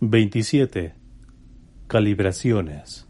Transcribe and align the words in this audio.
27. 0.00 0.94
Calibraciones. 1.88 3.08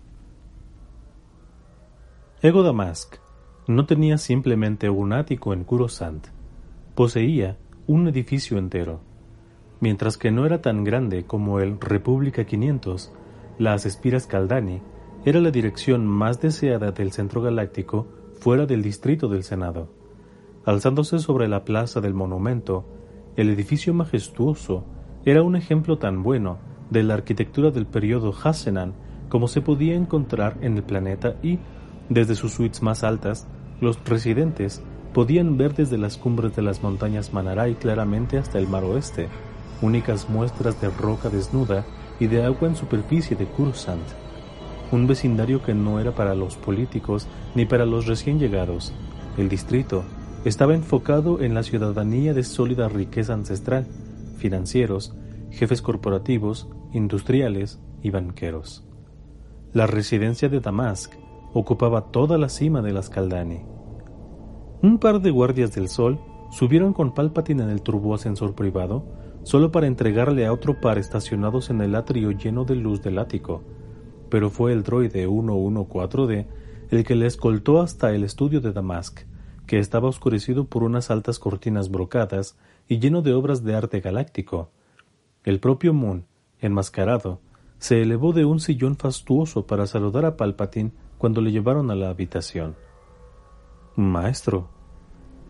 Ego 2.40 2.62
Damask 2.62 3.16
no 3.66 3.84
tenía 3.84 4.16
simplemente 4.16 4.88
un 4.88 5.12
ático 5.12 5.52
en 5.52 5.64
Kurosant, 5.64 6.28
poseía 6.94 7.58
un 7.86 8.08
edificio 8.08 8.56
entero. 8.56 9.02
Mientras 9.80 10.16
que 10.16 10.30
no 10.30 10.46
era 10.46 10.62
tan 10.62 10.82
grande 10.82 11.26
como 11.26 11.60
el 11.60 11.78
República 11.78 12.46
500, 12.46 13.12
las 13.58 13.84
Espiras 13.84 14.26
Caldani 14.26 14.80
era 15.26 15.40
la 15.40 15.50
dirección 15.50 16.06
más 16.06 16.40
deseada 16.40 16.90
del 16.90 17.12
centro 17.12 17.42
galáctico 17.42 18.08
fuera 18.40 18.64
del 18.64 18.80
distrito 18.80 19.28
del 19.28 19.42
Senado. 19.42 19.92
Alzándose 20.64 21.18
sobre 21.18 21.48
la 21.48 21.66
plaza 21.66 22.00
del 22.00 22.14
monumento, 22.14 22.86
el 23.36 23.50
edificio 23.50 23.92
majestuoso 23.92 24.86
era 25.26 25.42
un 25.42 25.54
ejemplo 25.54 25.98
tan 25.98 26.22
bueno 26.22 26.66
de 26.90 27.02
la 27.02 27.14
arquitectura 27.14 27.70
del 27.70 27.86
periodo 27.86 28.34
Hassenan 28.42 28.94
como 29.28 29.48
se 29.48 29.60
podía 29.60 29.94
encontrar 29.94 30.56
en 30.62 30.76
el 30.76 30.82
planeta 30.82 31.34
y, 31.42 31.58
desde 32.08 32.34
sus 32.34 32.52
suites 32.52 32.82
más 32.82 33.04
altas, 33.04 33.46
los 33.80 33.98
residentes 34.04 34.82
podían 35.12 35.56
ver 35.56 35.74
desde 35.74 35.98
las 35.98 36.16
cumbres 36.16 36.56
de 36.56 36.62
las 36.62 36.82
montañas 36.82 37.32
Manaray 37.32 37.74
claramente 37.74 38.38
hasta 38.38 38.58
el 38.58 38.68
mar 38.68 38.84
oeste, 38.84 39.28
únicas 39.82 40.28
muestras 40.28 40.80
de 40.80 40.90
roca 40.90 41.28
desnuda 41.28 41.84
y 42.18 42.26
de 42.26 42.44
agua 42.44 42.68
en 42.68 42.76
superficie 42.76 43.36
de 43.36 43.46
Kursant. 43.46 44.02
Un 44.90 45.06
vecindario 45.06 45.62
que 45.62 45.74
no 45.74 46.00
era 46.00 46.12
para 46.12 46.34
los 46.34 46.56
políticos 46.56 47.26
ni 47.54 47.66
para 47.66 47.84
los 47.84 48.06
recién 48.06 48.38
llegados. 48.38 48.92
El 49.36 49.48
distrito 49.48 50.04
estaba 50.44 50.74
enfocado 50.74 51.40
en 51.42 51.54
la 51.54 51.62
ciudadanía 51.62 52.32
de 52.32 52.42
sólida 52.42 52.88
riqueza 52.88 53.34
ancestral, 53.34 53.86
financieros, 54.38 55.14
jefes 55.50 55.82
corporativos, 55.82 56.68
industriales 56.92 57.80
y 58.02 58.10
banqueros. 58.10 58.84
La 59.72 59.86
residencia 59.86 60.48
de 60.48 60.60
Damask 60.60 61.14
ocupaba 61.52 62.10
toda 62.10 62.38
la 62.38 62.48
cima 62.48 62.82
de 62.82 62.92
las 62.92 63.10
Caldani. 63.10 63.60
Un 64.82 64.98
par 64.98 65.20
de 65.20 65.30
guardias 65.30 65.74
del 65.74 65.88
sol 65.88 66.20
subieron 66.50 66.92
con 66.92 67.14
Palpatine 67.14 67.64
en 67.64 67.70
el 67.70 67.82
turboascensor 67.82 68.54
privado 68.54 69.04
solo 69.42 69.72
para 69.72 69.86
entregarle 69.86 70.46
a 70.46 70.52
otro 70.52 70.80
par 70.80 70.98
estacionados 70.98 71.70
en 71.70 71.80
el 71.80 71.94
atrio 71.94 72.32
lleno 72.32 72.64
de 72.64 72.76
luz 72.76 73.02
del 73.02 73.18
ático, 73.18 73.62
pero 74.28 74.50
fue 74.50 74.72
el 74.72 74.82
droide 74.82 75.26
114D 75.26 76.46
el 76.90 77.04
que 77.04 77.14
le 77.14 77.26
escoltó 77.26 77.80
hasta 77.80 78.14
el 78.14 78.24
estudio 78.24 78.60
de 78.60 78.72
Damask, 78.72 79.20
que 79.66 79.78
estaba 79.78 80.08
oscurecido 80.08 80.64
por 80.64 80.82
unas 80.82 81.10
altas 81.10 81.38
cortinas 81.38 81.90
brocadas 81.90 82.56
y 82.88 82.98
lleno 82.98 83.20
de 83.20 83.34
obras 83.34 83.62
de 83.62 83.74
arte 83.74 84.00
galáctico. 84.00 84.70
El 85.48 85.60
propio 85.60 85.94
Moon, 85.94 86.26
enmascarado, 86.60 87.40
se 87.78 88.02
elevó 88.02 88.34
de 88.34 88.44
un 88.44 88.60
sillón 88.60 88.96
fastuoso 88.96 89.66
para 89.66 89.86
saludar 89.86 90.26
a 90.26 90.36
Palpatine 90.36 90.92
cuando 91.16 91.40
le 91.40 91.52
llevaron 91.52 91.90
a 91.90 91.94
la 91.94 92.10
habitación. 92.10 92.76
Maestro, 93.96 94.68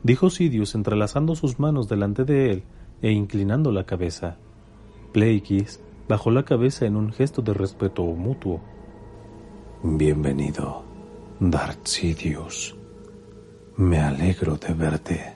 dijo 0.04 0.30
Sidious 0.30 0.76
entrelazando 0.76 1.34
sus 1.34 1.58
manos 1.58 1.88
delante 1.88 2.24
de 2.24 2.52
él 2.52 2.62
e 3.02 3.10
inclinando 3.10 3.72
la 3.72 3.86
cabeza. 3.86 4.36
Plagueis 5.12 5.82
bajó 6.08 6.30
la 6.30 6.44
cabeza 6.44 6.86
en 6.86 6.94
un 6.94 7.12
gesto 7.12 7.42
de 7.42 7.54
respeto 7.54 8.04
mutuo. 8.04 8.60
Bienvenido, 9.82 10.84
Darth 11.40 11.86
Sidious. 11.86 12.76
Me 13.76 13.98
alegro 13.98 14.58
de 14.58 14.74
verte. 14.74 15.34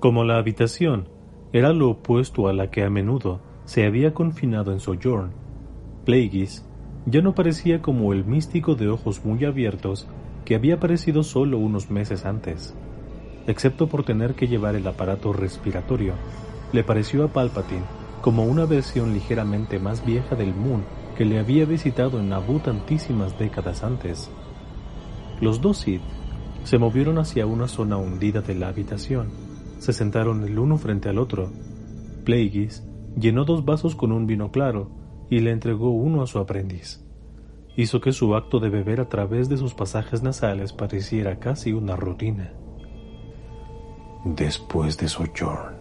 Como 0.00 0.24
la 0.24 0.38
habitación 0.38 1.14
era 1.52 1.72
lo 1.72 1.90
opuesto 1.90 2.48
a 2.48 2.52
la 2.52 2.70
que 2.70 2.84
a 2.84 2.90
menudo 2.90 3.40
se 3.64 3.86
había 3.86 4.14
confinado 4.14 4.72
en 4.72 4.80
Sojourn, 4.80 5.32
Plagueis 6.04 6.64
ya 7.04 7.20
no 7.20 7.34
parecía 7.34 7.82
como 7.82 8.12
el 8.12 8.24
místico 8.24 8.74
de 8.74 8.88
ojos 8.88 9.24
muy 9.24 9.44
abiertos 9.44 10.06
que 10.44 10.54
había 10.54 10.76
aparecido 10.76 11.24
solo 11.24 11.58
unos 11.58 11.90
meses 11.90 12.24
antes. 12.24 12.74
Excepto 13.46 13.88
por 13.88 14.04
tener 14.04 14.34
que 14.34 14.46
llevar 14.48 14.76
el 14.76 14.86
aparato 14.86 15.32
respiratorio, 15.32 16.14
le 16.72 16.84
pareció 16.84 17.24
a 17.24 17.28
Palpatine 17.28 17.84
como 18.22 18.44
una 18.44 18.66
versión 18.66 19.12
ligeramente 19.12 19.78
más 19.78 20.04
vieja 20.04 20.34
del 20.34 20.54
Moon 20.54 20.84
que 21.16 21.24
le 21.24 21.38
había 21.38 21.64
visitado 21.64 22.20
en 22.20 22.28
Naboo 22.28 22.58
tantísimas 22.60 23.38
décadas 23.38 23.82
antes. 23.82 24.30
Los 25.40 25.60
dos 25.60 25.78
Sith 25.78 26.02
se 26.64 26.78
movieron 26.78 27.18
hacia 27.18 27.46
una 27.46 27.68
zona 27.68 27.96
hundida 27.96 28.42
de 28.42 28.54
la 28.54 28.68
habitación. 28.68 29.45
Se 29.78 29.92
sentaron 29.92 30.44
el 30.44 30.58
uno 30.58 30.78
frente 30.78 31.08
al 31.08 31.18
otro. 31.18 31.50
Plagueis 32.24 32.84
llenó 33.18 33.44
dos 33.44 33.64
vasos 33.64 33.94
con 33.94 34.12
un 34.12 34.26
vino 34.26 34.50
claro 34.50 34.90
y 35.30 35.40
le 35.40 35.50
entregó 35.50 35.90
uno 35.90 36.22
a 36.22 36.26
su 36.26 36.38
aprendiz. 36.38 37.04
Hizo 37.76 38.00
que 38.00 38.12
su 38.12 38.34
acto 38.34 38.58
de 38.58 38.70
beber 38.70 39.00
a 39.00 39.08
través 39.08 39.48
de 39.48 39.56
sus 39.56 39.74
pasajes 39.74 40.22
nasales 40.22 40.72
pareciera 40.72 41.38
casi 41.38 41.72
una 41.72 41.94
rutina. 41.96 42.52
Después 44.24 44.96
de 44.96 45.08
Sojourn, 45.08 45.76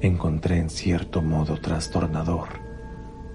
encontré 0.00 0.58
en 0.58 0.70
cierto 0.70 1.22
modo 1.22 1.56
trastornador 1.56 2.48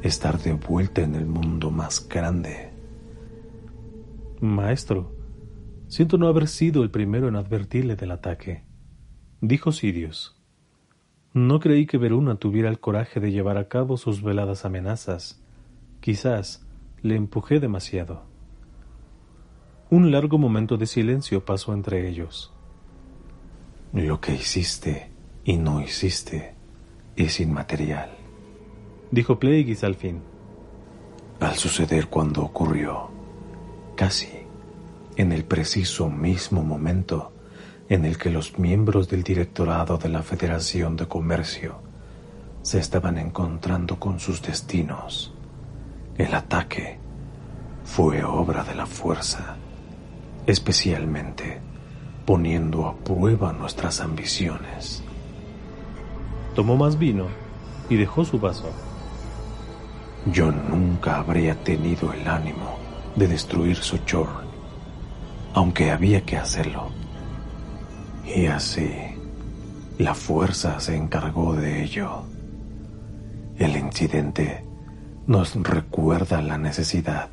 estar 0.01 0.39
de 0.39 0.53
vuelta 0.53 1.01
en 1.01 1.15
el 1.15 1.25
mundo 1.25 1.71
más 1.71 2.07
grande. 2.07 2.71
Maestro, 4.39 5.15
siento 5.87 6.17
no 6.17 6.27
haber 6.27 6.47
sido 6.47 6.83
el 6.83 6.91
primero 6.91 7.27
en 7.27 7.35
advertirle 7.35 7.95
del 7.95 8.11
ataque, 8.11 8.63
dijo 9.41 9.71
Sirius. 9.71 10.35
No 11.33 11.59
creí 11.59 11.85
que 11.85 11.97
Veruna 11.97 12.35
tuviera 12.35 12.69
el 12.69 12.79
coraje 12.79 13.19
de 13.19 13.31
llevar 13.31 13.57
a 13.57 13.67
cabo 13.67 13.97
sus 13.97 14.23
veladas 14.23 14.65
amenazas. 14.65 15.41
Quizás 16.01 16.65
le 17.01 17.15
empujé 17.15 17.59
demasiado. 17.59 18.23
Un 19.89 20.11
largo 20.11 20.37
momento 20.37 20.77
de 20.77 20.85
silencio 20.85 21.45
pasó 21.45 21.73
entre 21.73 22.09
ellos. 22.09 22.53
Lo 23.93 24.21
que 24.21 24.33
hiciste 24.33 25.11
y 25.43 25.57
no 25.57 25.81
hiciste 25.81 26.53
es 27.15 27.39
inmaterial, 27.39 28.11
dijo 29.11 29.39
Plagueis 29.39 29.83
al 29.83 29.95
fin. 29.95 30.21
Al 31.39 31.55
suceder 31.55 32.07
cuando 32.07 32.43
ocurrió, 32.43 33.09
casi 33.95 34.29
en 35.15 35.31
el 35.31 35.43
preciso 35.43 36.09
mismo 36.09 36.63
momento, 36.63 37.33
en 37.89 38.05
el 38.05 38.19
que 38.19 38.29
los 38.29 38.59
miembros 38.59 39.09
del 39.09 39.23
directorado 39.23 39.97
de 39.97 40.09
la 40.09 40.21
Federación 40.21 40.95
de 40.95 41.07
Comercio 41.07 41.81
se 42.61 42.77
estaban 42.77 43.17
encontrando 43.17 43.99
con 43.99 44.19
sus 44.19 44.43
destinos. 44.43 45.33
El 46.15 46.35
ataque 46.35 46.99
fue 47.83 48.23
obra 48.23 48.63
de 48.63 48.75
la 48.75 48.85
fuerza, 48.85 49.55
especialmente 50.45 51.59
poniendo 52.27 52.85
a 52.85 52.95
prueba 52.95 53.53
nuestras 53.53 54.01
ambiciones. 54.01 55.01
Tomó 56.53 56.77
más 56.77 56.99
vino 56.99 57.25
y 57.89 57.95
dejó 57.95 58.23
su 58.23 58.39
vaso. 58.39 58.69
Yo 60.27 60.51
nunca 60.51 61.17
habría 61.17 61.55
tenido 61.63 62.13
el 62.13 62.27
ánimo 62.27 62.77
de 63.15 63.27
destruir 63.27 63.77
Sojourn, 63.77 64.45
aunque 65.55 65.89
había 65.89 66.21
que 66.21 66.37
hacerlo. 66.37 66.91
Y 68.35 68.45
así, 68.45 68.89
la 69.97 70.13
fuerza 70.13 70.79
se 70.79 70.95
encargó 70.95 71.55
de 71.55 71.83
ello. 71.83 72.23
El 73.57 73.75
incidente 73.75 74.63
nos 75.25 75.55
recuerda 75.55 76.41
la 76.41 76.57
necesidad 76.57 77.29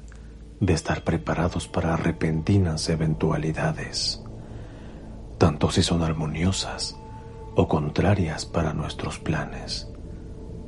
de 0.58 0.72
estar 0.72 1.04
preparados 1.04 1.68
para 1.68 1.96
repentinas 1.96 2.88
eventualidades, 2.88 4.24
tanto 5.38 5.70
si 5.70 5.82
son 5.82 6.02
armoniosas 6.02 6.96
o 7.54 7.68
contrarias 7.68 8.46
para 8.46 8.72
nuestros 8.72 9.18
planes, 9.18 9.88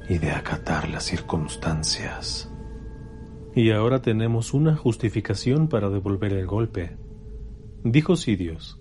y 0.08 0.18
de 0.18 0.30
acatar 0.30 0.88
las 0.88 1.04
circunstancias. 1.04 2.50
Y 3.54 3.70
ahora 3.70 4.02
tenemos 4.02 4.52
una 4.52 4.76
justificación 4.76 5.68
para 5.68 5.88
devolver 5.88 6.34
el 6.34 6.46
golpe, 6.46 6.96
dijo 7.82 8.16
Sidios. 8.16 8.77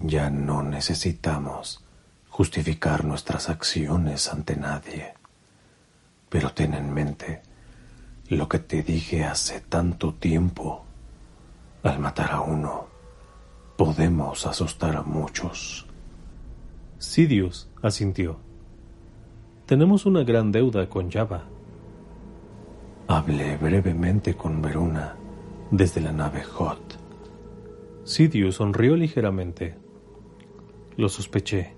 Ya 0.00 0.30
no 0.30 0.62
necesitamos 0.62 1.82
justificar 2.28 3.04
nuestras 3.04 3.48
acciones 3.48 4.28
ante 4.28 4.56
nadie. 4.56 5.14
Pero 6.28 6.52
ten 6.52 6.74
en 6.74 6.92
mente 6.92 7.40
lo 8.28 8.48
que 8.48 8.58
te 8.58 8.82
dije 8.82 9.24
hace 9.24 9.60
tanto 9.60 10.12
tiempo. 10.12 10.84
Al 11.82 11.98
matar 11.98 12.32
a 12.32 12.40
uno, 12.40 12.88
podemos 13.76 14.46
asustar 14.46 14.96
a 14.96 15.02
muchos. 15.02 15.86
Sidious 16.98 17.68
asintió. 17.82 18.38
Tenemos 19.64 20.04
una 20.04 20.22
gran 20.24 20.52
deuda 20.52 20.88
con 20.88 21.10
Java. 21.10 21.44
Hablé 23.08 23.56
brevemente 23.56 24.34
con 24.34 24.60
Veruna 24.60 25.14
desde 25.70 26.00
la 26.00 26.12
nave 26.12 26.42
Hot. 26.42 26.98
Sidious 28.04 28.56
sonrió 28.56 28.96
ligeramente. 28.96 29.85
Lo 30.96 31.08
sospeché 31.10 31.74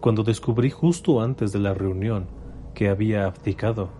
cuando 0.00 0.24
descubrí 0.24 0.70
justo 0.70 1.20
antes 1.20 1.52
de 1.52 1.60
la 1.60 1.74
reunión 1.74 2.26
que 2.74 2.88
había 2.88 3.26
abdicado 3.26 3.90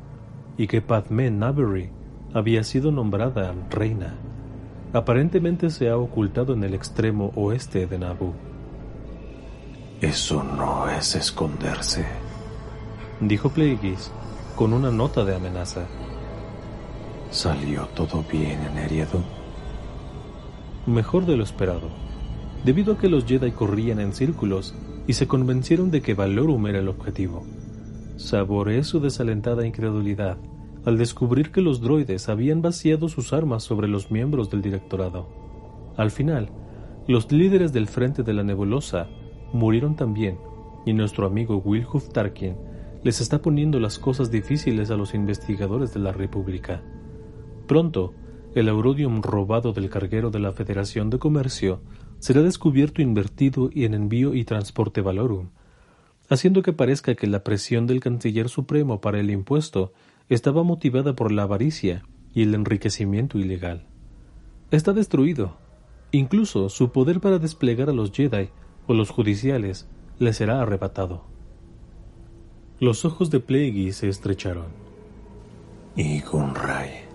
y 0.56 0.66
que 0.66 0.82
Padmé 0.82 1.30
Navery 1.30 1.90
había 2.34 2.64
sido 2.64 2.90
nombrada 2.90 3.54
reina. 3.70 4.14
Aparentemente 4.92 5.70
se 5.70 5.88
ha 5.88 5.96
ocultado 5.96 6.54
en 6.54 6.64
el 6.64 6.74
extremo 6.74 7.32
oeste 7.36 7.86
de 7.86 7.98
Naboo. 7.98 8.34
Eso 10.00 10.42
no 10.42 10.88
es 10.88 11.14
esconderse, 11.14 12.04
dijo 13.20 13.50
Plagueis 13.50 14.10
con 14.56 14.72
una 14.72 14.90
nota 14.90 15.24
de 15.24 15.36
amenaza. 15.36 15.86
¿Salió 17.30 17.86
todo 17.94 18.24
bien 18.30 18.60
en 18.62 18.78
Eriadu? 18.78 19.22
Mejor 20.86 21.26
de 21.26 21.36
lo 21.36 21.44
esperado, 21.44 21.90
debido 22.64 22.94
a 22.94 22.98
que 22.98 23.08
los 23.08 23.24
Jedi 23.24 23.52
corrían 23.52 24.00
en 24.00 24.12
círculos 24.12 24.74
y 25.06 25.14
se 25.14 25.26
convencieron 25.26 25.90
de 25.90 26.02
que 26.02 26.14
Valorum 26.14 26.66
era 26.66 26.78
el 26.80 26.88
objetivo. 26.88 27.44
Saboreé 28.16 28.84
su 28.84 29.00
desalentada 29.00 29.66
incredulidad 29.66 30.38
al 30.84 30.96
descubrir 30.96 31.50
que 31.50 31.60
los 31.60 31.80
droides 31.80 32.28
habían 32.28 32.62
vaciado 32.62 33.08
sus 33.08 33.32
armas 33.32 33.62
sobre 33.62 33.88
los 33.88 34.10
miembros 34.10 34.50
del 34.50 34.62
directorado. 34.62 35.28
Al 35.96 36.10
final, 36.10 36.50
los 37.06 37.30
líderes 37.32 37.72
del 37.72 37.88
Frente 37.88 38.22
de 38.22 38.32
la 38.32 38.42
Nebulosa 38.42 39.08
murieron 39.52 39.96
también, 39.96 40.38
y 40.86 40.92
nuestro 40.92 41.26
amigo 41.26 41.56
Wilhuf 41.58 42.08
Tarkin 42.10 42.56
les 43.02 43.20
está 43.20 43.40
poniendo 43.42 43.80
las 43.80 43.98
cosas 43.98 44.30
difíciles 44.30 44.90
a 44.90 44.96
los 44.96 45.14
investigadores 45.14 45.92
de 45.92 46.00
la 46.00 46.12
República. 46.12 46.82
Pronto, 47.66 48.14
el 48.54 48.68
aurodium 48.68 49.22
robado 49.22 49.72
del 49.72 49.90
carguero 49.90 50.30
de 50.30 50.38
la 50.38 50.52
Federación 50.52 51.10
de 51.10 51.18
Comercio 51.18 51.80
será 52.18 52.42
descubierto 52.42 53.02
invertido 53.02 53.70
en 53.74 53.94
envío 53.94 54.34
y 54.34 54.44
transporte 54.44 55.00
valorum, 55.00 55.48
haciendo 56.28 56.62
que 56.62 56.72
parezca 56.72 57.14
que 57.14 57.26
la 57.26 57.44
presión 57.44 57.86
del 57.86 58.00
canciller 58.00 58.48
supremo 58.48 59.00
para 59.00 59.20
el 59.20 59.30
impuesto 59.30 59.92
estaba 60.28 60.62
motivada 60.62 61.14
por 61.14 61.32
la 61.32 61.44
avaricia 61.44 62.04
y 62.34 62.42
el 62.42 62.54
enriquecimiento 62.54 63.38
ilegal. 63.38 63.86
Está 64.70 64.92
destruido. 64.92 65.56
Incluso 66.12 66.68
su 66.68 66.90
poder 66.90 67.20
para 67.20 67.38
desplegar 67.38 67.90
a 67.90 67.92
los 67.92 68.12
Jedi 68.12 68.50
o 68.86 68.94
los 68.94 69.10
judiciales 69.10 69.88
le 70.18 70.32
será 70.32 70.60
arrebatado. 70.60 71.24
Los 72.80 73.04
ojos 73.04 73.30
de 73.30 73.40
Plagueis 73.40 73.96
se 73.96 74.08
estrecharon. 74.08 74.66
Y 75.96 76.20
Gunray. 76.20 77.06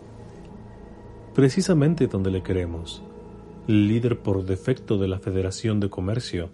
Precisamente 1.33 2.07
donde 2.07 2.31
le 2.31 2.43
queremos, 2.43 3.01
líder 3.67 4.19
por 4.19 4.45
defecto 4.45 4.97
de 4.97 5.07
la 5.07 5.19
Federación 5.19 5.79
de 5.79 5.89
Comercio, 5.89 6.49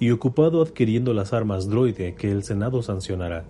y 0.00 0.10
ocupado 0.10 0.62
adquiriendo 0.62 1.12
las 1.12 1.32
armas 1.32 1.68
droide 1.68 2.14
que 2.14 2.30
el 2.30 2.44
Senado 2.44 2.82
sancionará, 2.82 3.44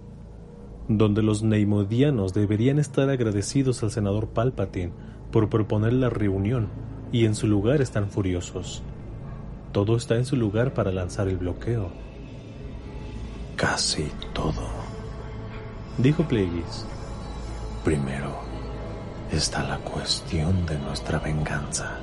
donde 0.89 1.23
los 1.23 1.43
neimodianos 1.43 2.33
deberían 2.33 2.79
estar 2.79 3.11
agradecidos 3.11 3.83
al 3.83 3.91
senador 3.91 4.29
Palpatine 4.29 4.93
por 5.31 5.51
proponer 5.51 5.93
la 5.93 6.09
reunión 6.09 6.69
y 7.13 7.27
en 7.27 7.35
su 7.35 7.47
lugar 7.47 7.83
están 7.83 8.09
furiosos. 8.11 8.83
Todo 9.73 9.97
está 9.97 10.17
en 10.17 10.25
su 10.25 10.37
lugar 10.37 10.73
para 10.73 10.91
lanzar 10.91 11.29
el 11.29 11.37
bloqueo. 11.37 11.91
Casi 13.57 14.11
todo, 14.33 14.67
dijo 15.99 16.23
Plagueis. 16.27 16.87
Primero 17.85 18.39
está 19.31 19.63
la 19.65 19.79
cuestión 19.79 20.65
de 20.65 20.79
nuestra 20.79 21.19
venganza. 21.19 21.99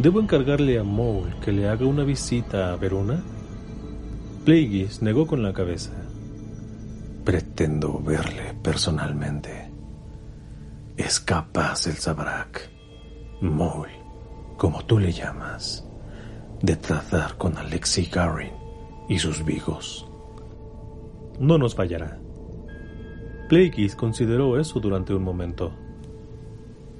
¿Debo 0.00 0.18
encargarle 0.18 0.78
a 0.78 0.82
Maul 0.82 1.34
que 1.44 1.52
le 1.52 1.68
haga 1.68 1.84
una 1.84 2.04
visita 2.04 2.72
a 2.72 2.76
Verona? 2.76 3.22
Plagueis 4.46 5.02
negó 5.02 5.26
con 5.26 5.42
la 5.42 5.52
cabeza. 5.52 5.92
Pretendo 7.22 8.00
verle 8.00 8.54
personalmente. 8.62 9.70
Es 10.96 11.20
capaz 11.20 11.86
el 11.86 11.96
Sabrak, 11.96 12.70
Maul, 13.42 13.90
como 14.56 14.82
tú 14.86 14.98
le 14.98 15.12
llamas, 15.12 15.86
de 16.62 16.76
tratar 16.76 17.36
con 17.36 17.58
Alexei 17.58 18.06
Garin 18.06 18.54
y 19.06 19.18
sus 19.18 19.44
vigos. 19.44 20.08
No 21.38 21.58
nos 21.58 21.74
fallará. 21.74 22.18
Plagueis 23.50 23.94
consideró 23.96 24.58
eso 24.58 24.80
durante 24.80 25.12
un 25.12 25.24
momento. 25.24 25.74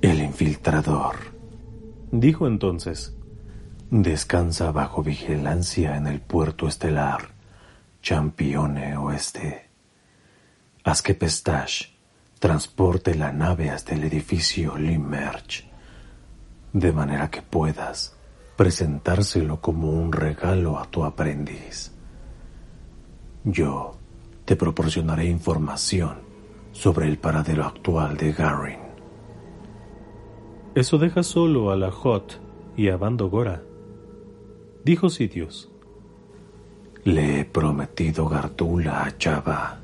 El 0.02 0.20
infiltrador 0.20 1.39
Dijo 2.12 2.46
entonces, 2.46 3.14
Descansa 3.90 4.70
bajo 4.70 5.02
vigilancia 5.02 5.96
en 5.96 6.06
el 6.06 6.20
puerto 6.20 6.68
estelar, 6.68 7.30
Champione 8.02 8.96
Oeste. 8.96 9.68
Haz 10.84 11.02
que 11.02 11.14
Pestache 11.14 11.90
transporte 12.38 13.14
la 13.14 13.32
nave 13.32 13.68
hasta 13.70 13.94
el 13.94 14.04
edificio 14.04 14.78
Limerch, 14.78 15.68
de 16.72 16.92
manera 16.92 17.30
que 17.30 17.42
puedas 17.42 18.16
presentárselo 18.56 19.60
como 19.60 19.90
un 19.90 20.12
regalo 20.12 20.78
a 20.78 20.86
tu 20.86 21.04
aprendiz. 21.04 21.92
Yo 23.44 23.96
te 24.44 24.56
proporcionaré 24.56 25.26
información 25.26 26.18
sobre 26.72 27.08
el 27.08 27.18
paradero 27.18 27.66
actual 27.66 28.16
de 28.16 28.32
Garin. 28.32 28.79
Eso 30.74 30.98
deja 30.98 31.24
solo 31.24 31.72
a 31.72 31.76
la 31.76 31.90
Hot 31.90 32.40
y 32.76 32.90
a 32.90 32.96
Bando 32.96 33.28
Gora, 33.28 33.62
dijo 34.84 35.10
Sitios. 35.10 35.68
Le 37.02 37.40
he 37.40 37.44
prometido 37.44 38.28
Gardula 38.28 39.02
a 39.02 39.14
Java. 39.18 39.80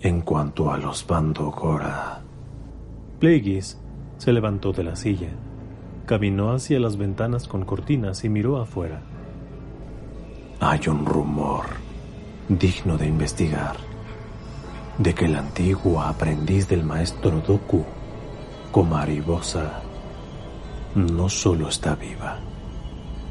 En 0.00 0.22
cuanto 0.22 0.72
a 0.72 0.78
los 0.78 1.06
Bando 1.06 1.50
Gora. 1.50 2.22
Plagueis 3.18 3.78
se 4.16 4.32
levantó 4.32 4.72
de 4.72 4.82
la 4.82 4.96
silla, 4.96 5.28
caminó 6.06 6.52
hacia 6.52 6.80
las 6.80 6.96
ventanas 6.96 7.46
con 7.46 7.66
cortinas 7.66 8.24
y 8.24 8.30
miró 8.30 8.56
afuera. 8.56 9.02
Hay 10.58 10.80
un 10.88 11.04
rumor 11.04 11.66
digno 12.48 12.96
de 12.96 13.08
investigar 13.08 13.76
de 14.96 15.14
que 15.14 15.26
el 15.26 15.36
antiguo 15.36 16.00
aprendiz 16.00 16.66
del 16.66 16.82
maestro 16.82 17.42
Doku 17.46 17.84
Comaribosa 18.70 19.82
no 20.94 21.28
solo 21.28 21.68
está 21.68 21.96
viva, 21.96 22.38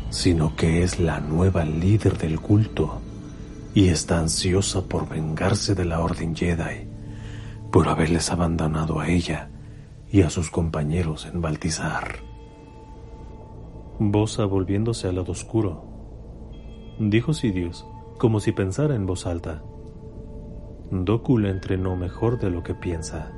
sino 0.09 0.55
que 0.55 0.83
es 0.83 0.99
la 0.99 1.21
nueva 1.21 1.63
líder 1.63 2.17
del 2.17 2.39
culto 2.39 2.99
y 3.73 3.87
está 3.87 4.19
ansiosa 4.19 4.81
por 4.81 5.07
vengarse 5.07 5.75
de 5.75 5.85
la 5.85 6.01
Orden 6.01 6.35
Jedi 6.35 6.87
por 7.71 7.87
haberles 7.87 8.31
abandonado 8.31 8.99
a 8.99 9.07
ella 9.07 9.49
y 10.11 10.23
a 10.23 10.29
sus 10.29 10.49
compañeros 10.49 11.25
en 11.25 11.41
Baltizar. 11.41 12.17
Bosa 13.99 14.45
volviéndose 14.45 15.07
al 15.07 15.15
lado 15.15 15.31
oscuro, 15.31 15.85
dijo 16.99 17.33
Sidious, 17.33 17.85
como 18.17 18.39
si 18.39 18.51
pensara 18.51 18.95
en 18.95 19.05
voz 19.05 19.25
alta. 19.25 19.61
Doku 20.91 21.37
le 21.37 21.49
entrenó 21.49 21.95
mejor 21.95 22.39
de 22.39 22.49
lo 22.49 22.63
que 22.63 22.73
piensa. 22.73 23.31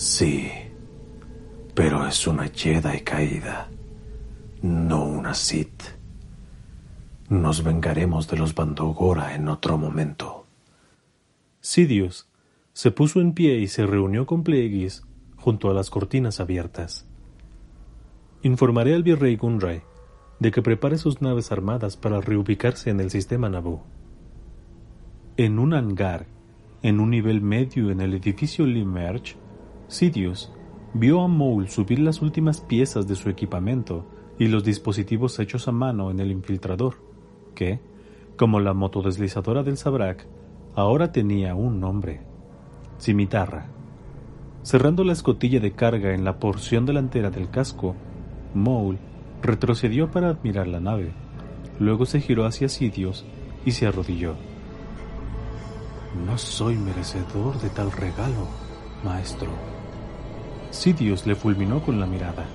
Sí, 0.00 0.50
pero 1.74 2.06
es 2.06 2.26
una 2.26 2.48
Jedi 2.48 3.00
caída, 3.00 3.68
no 4.62 5.04
una 5.04 5.34
Sith. 5.34 5.82
Nos 7.28 7.62
vengaremos 7.62 8.26
de 8.26 8.38
los 8.38 8.54
Bandogora 8.54 9.34
en 9.34 9.46
otro 9.50 9.76
momento. 9.76 10.46
Sidious 11.60 12.30
se 12.72 12.90
puso 12.92 13.20
en 13.20 13.34
pie 13.34 13.58
y 13.58 13.68
se 13.68 13.84
reunió 13.84 14.24
con 14.24 14.42
Plagueis 14.42 15.02
junto 15.36 15.70
a 15.70 15.74
las 15.74 15.90
cortinas 15.90 16.40
abiertas. 16.40 17.06
Informaré 18.42 18.94
al 18.94 19.02
virrey 19.02 19.36
Gunray 19.36 19.82
de 20.38 20.50
que 20.50 20.62
prepare 20.62 20.96
sus 20.96 21.20
naves 21.20 21.52
armadas 21.52 21.98
para 21.98 22.22
reubicarse 22.22 22.88
en 22.88 23.00
el 23.00 23.10
sistema 23.10 23.50
Naboo. 23.50 23.84
En 25.36 25.58
un 25.58 25.74
hangar, 25.74 26.24
en 26.80 27.00
un 27.00 27.10
nivel 27.10 27.42
medio 27.42 27.90
en 27.90 28.00
el 28.00 28.14
edificio 28.14 28.64
Limerch, 28.64 29.36
Sidious 29.90 30.52
vio 30.94 31.20
a 31.20 31.26
Maul 31.26 31.68
subir 31.68 31.98
las 31.98 32.22
últimas 32.22 32.60
piezas 32.60 33.08
de 33.08 33.16
su 33.16 33.28
equipamiento 33.28 34.06
y 34.38 34.46
los 34.46 34.62
dispositivos 34.62 35.40
hechos 35.40 35.66
a 35.66 35.72
mano 35.72 36.12
en 36.12 36.20
el 36.20 36.30
infiltrador, 36.30 36.94
que, 37.56 37.80
como 38.36 38.60
la 38.60 38.72
motodeslizadora 38.72 39.64
del 39.64 39.76
Sabrak, 39.76 40.28
ahora 40.76 41.10
tenía 41.10 41.56
un 41.56 41.80
nombre. 41.80 42.20
Cimitarra. 43.00 43.66
Cerrando 44.62 45.02
la 45.02 45.12
escotilla 45.12 45.58
de 45.58 45.72
carga 45.72 46.14
en 46.14 46.22
la 46.24 46.38
porción 46.38 46.86
delantera 46.86 47.30
del 47.30 47.50
casco, 47.50 47.96
Maul 48.54 48.96
retrocedió 49.42 50.12
para 50.12 50.28
admirar 50.28 50.68
la 50.68 50.78
nave. 50.78 51.12
Luego 51.80 52.06
se 52.06 52.20
giró 52.20 52.46
hacia 52.46 52.68
Sidious 52.68 53.24
y 53.64 53.72
se 53.72 53.88
arrodilló. 53.88 54.36
No 56.24 56.38
soy 56.38 56.76
merecedor 56.76 57.60
de 57.60 57.70
tal 57.70 57.90
regalo, 57.90 58.46
maestro. 59.04 59.69
Sidious 60.70 61.26
le 61.26 61.34
fulminó 61.34 61.82
con 61.82 61.98
la 61.98 62.06
mirada. 62.06 62.46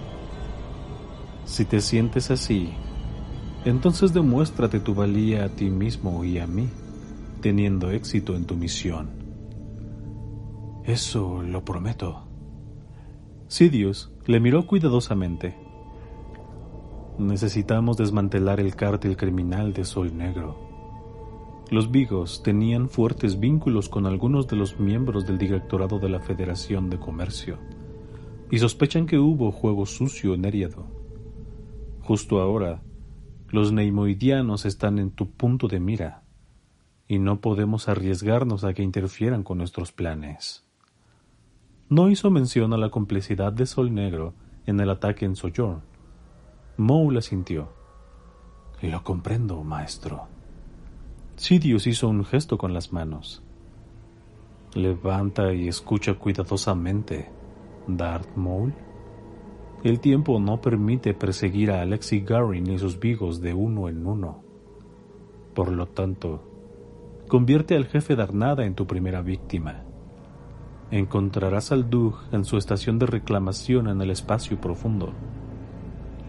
Si 1.44 1.66
te 1.66 1.82
sientes 1.82 2.32
así, 2.32 2.70
entonces 3.66 4.14
demuéstrate 4.14 4.80
tu 4.80 4.96
valía 4.96 5.46
a 5.46 5.50
ti 5.50 5.70
mismo 5.70 6.24
y 6.24 6.40
a 6.40 6.48
mí, 6.48 6.70
teniendo 7.42 7.92
éxito 7.92 8.36
en 8.36 8.46
tu 8.46 8.56
misión. 8.56 9.10
Eso 10.86 11.42
lo 11.42 11.66
prometo. 11.66 12.26
Sidious 13.48 14.12
le 14.28 14.40
miró 14.40 14.66
cuidadosamente. 14.66 15.58
Necesitamos 17.20 17.98
desmantelar 17.98 18.62
el 18.62 18.76
cártel 18.76 19.18
criminal 19.18 19.74
de 19.74 19.84
Sol 19.84 20.18
Negro. 20.18 20.58
Los 21.70 21.92
Vigos 21.92 22.44
tenían 22.44 22.88
fuertes 22.88 23.40
vínculos 23.40 23.90
con 23.90 24.06
algunos 24.06 24.48
de 24.48 24.56
los 24.56 24.80
miembros 24.80 25.26
del 25.26 25.38
directorado 25.38 26.00
de 26.00 26.10
la 26.10 26.20
Federación 26.20 26.90
de 26.90 27.00
Comercio 27.00 27.58
y 28.52 28.60
sospechan 28.60 29.06
que 29.06 29.20
hubo 29.20 29.52
juego 29.52 29.86
sucio 29.86 30.34
en 30.34 30.46
Eriado. 30.46 30.86
Justo 32.02 32.42
ahora, 32.42 32.82
los 33.50 33.72
neimoidianos 33.72 34.66
están 34.66 35.00
en 35.00 35.12
tu 35.12 35.32
punto 35.32 35.68
de 35.68 35.80
mira 35.80 36.24
y 37.08 37.20
no 37.20 37.42
podemos 37.42 37.88
arriesgarnos 37.88 38.64
a 38.64 38.74
que 38.74 38.84
interfieran 38.84 39.44
con 39.44 39.58
nuestros 39.58 39.92
planes. 39.92 40.64
No 41.90 42.10
hizo 42.10 42.32
mención 42.32 42.74
a 42.74 42.78
la 42.78 42.90
complicidad 42.90 43.54
de 43.54 43.66
Sol 43.66 43.94
Negro 43.94 44.34
en 44.66 44.80
el 44.80 44.90
ataque 44.90 45.26
en 45.26 45.36
Sojourn 45.36 45.82
Moe 46.78 47.14
la 47.14 47.22
sintió. 47.22 47.70
Lo 48.82 49.02
comprendo, 49.02 49.64
maestro. 49.64 50.28
Sidious 51.38 51.88
hizo 51.88 52.10
un 52.10 52.26
gesto 52.26 52.58
con 52.58 52.74
las 52.74 52.92
manos. 52.92 53.42
Levanta 54.74 55.54
y 55.54 55.70
escucha 55.70 56.16
cuidadosamente, 56.16 57.30
Darth 57.88 58.36
Maul. 58.36 58.74
El 59.84 60.00
tiempo 60.00 60.40
no 60.40 60.62
permite 60.62 61.14
perseguir 61.14 61.72
a 61.72 61.82
Alexi 61.82 62.22
Garin 62.22 62.70
y 62.72 62.80
sus 62.80 63.00
vigos 63.00 63.42
de 63.42 63.54
uno 63.54 63.88
en 63.88 64.06
uno. 64.08 64.42
Por 65.54 65.72
lo 65.72 65.86
tanto, 65.86 66.44
convierte 67.28 67.76
al 67.76 67.86
jefe 67.86 68.16
de 68.16 68.24
Arnada 68.24 68.66
en 68.66 68.74
tu 68.74 68.88
primera 68.88 69.22
víctima. 69.22 69.84
Encontrarás 70.92 71.72
al 71.72 71.90
Dug 71.90 72.16
en 72.32 72.46
su 72.46 72.58
estación 72.58 73.00
de 73.00 73.06
reclamación 73.06 73.88
en 73.88 74.02
el 74.02 74.10
espacio 74.10 74.60
profundo. 74.60 75.14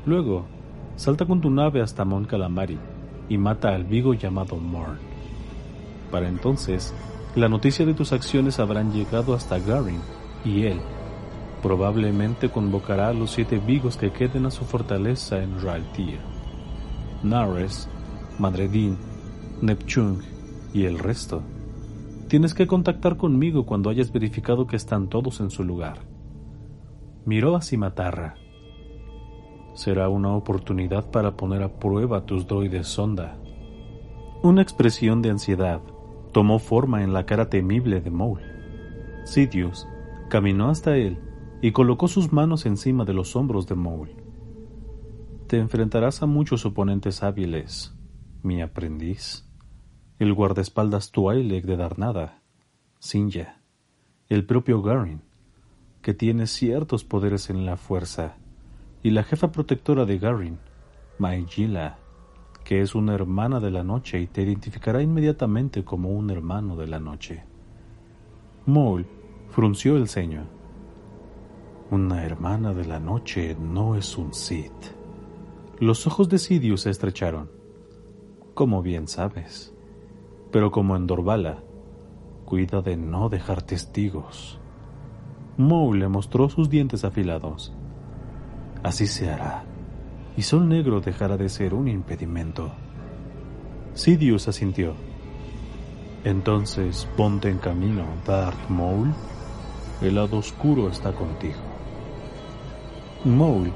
Luego, 0.05 0.47
salta 0.97 1.27
con 1.27 1.41
tu 1.41 1.51
nave 1.51 1.81
hasta 1.81 2.05
Mon 2.05 2.25
Calamari 2.25 2.79
y 3.29 3.39
mata 3.39 3.75
al 3.75 3.85
Vigo 3.85 4.15
llamado 4.15 4.57
Morn. 4.57 4.99
Para 6.11 6.29
entonces, 6.29 6.95
la 7.35 7.49
noticia 7.49 7.85
de 7.85 7.95
tus 7.95 8.13
acciones 8.13 8.59
habrán 8.61 8.93
llegado 8.93 9.35
hasta 9.35 9.59
Garin 9.59 10.01
y 10.45 10.63
él 10.65 10.81
probablemente 11.63 12.51
convocará 12.51 13.09
a 13.09 13.13
los 13.13 13.31
siete 13.31 13.59
Vigos 13.59 13.97
que 13.97 14.13
queden 14.13 14.47
a 14.47 14.51
su 14.51 14.65
fortaleza 14.65 15.43
en 15.43 15.61
Raltir. 15.61 16.19
Nares, 17.23 17.89
Madredin, 18.39 18.97
Nepchung 19.63 20.21
y 20.73 20.85
el 20.85 20.99
resto. 20.99 21.43
Tienes 22.29 22.55
que 22.55 22.67
contactar 22.67 23.17
conmigo 23.17 23.67
cuando 23.67 23.91
hayas 23.91 24.13
verificado 24.13 24.67
que 24.67 24.77
están 24.77 25.09
todos 25.09 25.41
en 25.41 25.51
su 25.51 25.65
lugar. 25.65 25.99
Miró 27.25 27.57
a 27.57 27.63
Cimatarra 27.63 28.37
será 29.77 30.09
una 30.09 30.35
oportunidad 30.35 31.11
para 31.11 31.37
poner 31.37 31.63
a 31.63 31.69
prueba 31.69 32.25
tus 32.25 32.47
droides 32.47 32.89
sonda. 32.89 33.37
Una 34.43 34.63
expresión 34.63 35.23
de 35.23 35.31
ansiedad 35.31 35.81
tomó 36.33 36.59
forma 36.59 37.03
en 37.03 37.13
la 37.13 37.27
cara 37.27 37.49
temible 37.51 38.01
de 38.01 38.11
Maul. 38.11 38.41
Sidious 39.25 39.87
caminó 40.29 40.71
hasta 40.71 40.97
él 40.97 41.19
y 41.67 41.73
colocó 41.73 42.07
sus 42.07 42.33
manos 42.33 42.65
encima 42.65 43.05
de 43.05 43.13
los 43.13 43.35
hombros 43.35 43.67
de 43.67 43.75
Maul. 43.75 44.11
Te 45.49 45.59
enfrentarás 45.59 46.23
a 46.23 46.27
muchos 46.27 46.65
oponentes 46.65 47.25
hábiles, 47.25 47.93
mi 48.45 48.63
aprendiz. 48.63 49.45
El 50.21 50.33
guardaespaldas 50.33 51.11
Twi'lek 51.11 51.65
de 51.65 51.77
Darnada, 51.77 52.41
Sinja, 53.01 53.59
el 54.29 54.47
propio 54.47 54.81
Garin, 54.81 55.23
que 56.03 56.15
tiene 56.15 56.47
ciertos 56.47 57.03
poderes 57.03 57.51
en 57.51 57.67
la 57.67 57.77
fuerza 57.77 58.37
y 59.03 59.11
la 59.11 59.25
jefa 59.25 59.51
protectora 59.51 60.05
de 60.05 60.19
Garin, 60.19 60.59
Maigila, 61.19 61.99
que 62.63 62.81
es 62.81 62.95
una 62.95 63.13
hermana 63.13 63.59
de 63.59 63.73
la 63.73 63.83
noche 63.83 64.21
y 64.21 64.29
te 64.29 64.43
identificará 64.43 65.03
inmediatamente 65.03 65.83
como 65.85 66.11
un 66.11 66.31
hermano 66.31 66.77
de 66.77 66.87
la 66.87 67.01
noche. 67.01 67.43
Maul 68.67 69.05
frunció 69.51 69.97
el 69.97 70.07
ceño. 70.07 70.56
Una 71.89 72.25
hermana 72.25 72.75
de 72.75 72.85
la 72.85 72.99
noche 72.99 73.57
no 73.61 73.95
es 73.95 74.19
un 74.19 74.35
Sith. 74.35 74.73
Los 75.79 76.05
ojos 76.09 76.29
de 76.29 76.39
Sidious 76.39 76.81
se 76.81 76.91
estrecharon. 76.91 77.49
Como 78.55 78.83
bien 78.83 79.07
sabes. 79.07 79.73
Pero 80.51 80.73
como 80.73 80.97
en 80.97 81.07
Dorvala, 81.07 81.63
cuida 82.45 82.83
de 82.83 82.97
no 82.97 83.29
dejar 83.29 83.63
testigos. 83.63 84.59
Maul 85.59 86.01
le 86.01 86.09
mostró 86.09 86.49
sus 86.49 86.69
dientes 86.69 87.05
afilados. 87.05 87.73
Así 88.83 89.07
se 89.07 89.31
hará, 89.31 89.65
y 90.37 90.43
Sol 90.43 90.69
Negro 90.69 91.01
dejará 91.01 91.37
de 91.37 91.49
ser 91.49 91.73
un 91.73 91.87
impedimento. 91.87 92.73
Sidious 93.95 94.49
asintió. 94.49 94.95
Entonces 96.25 97.09
ponte 97.17 97.49
en 97.49 97.59
camino, 97.59 98.05
Darth 98.27 98.69
Maul. 98.69 99.15
El 100.03 100.17
lado 100.17 100.39
oscuro 100.39 100.89
está 100.89 101.13
contigo. 101.13 101.66
Maul 103.27 103.73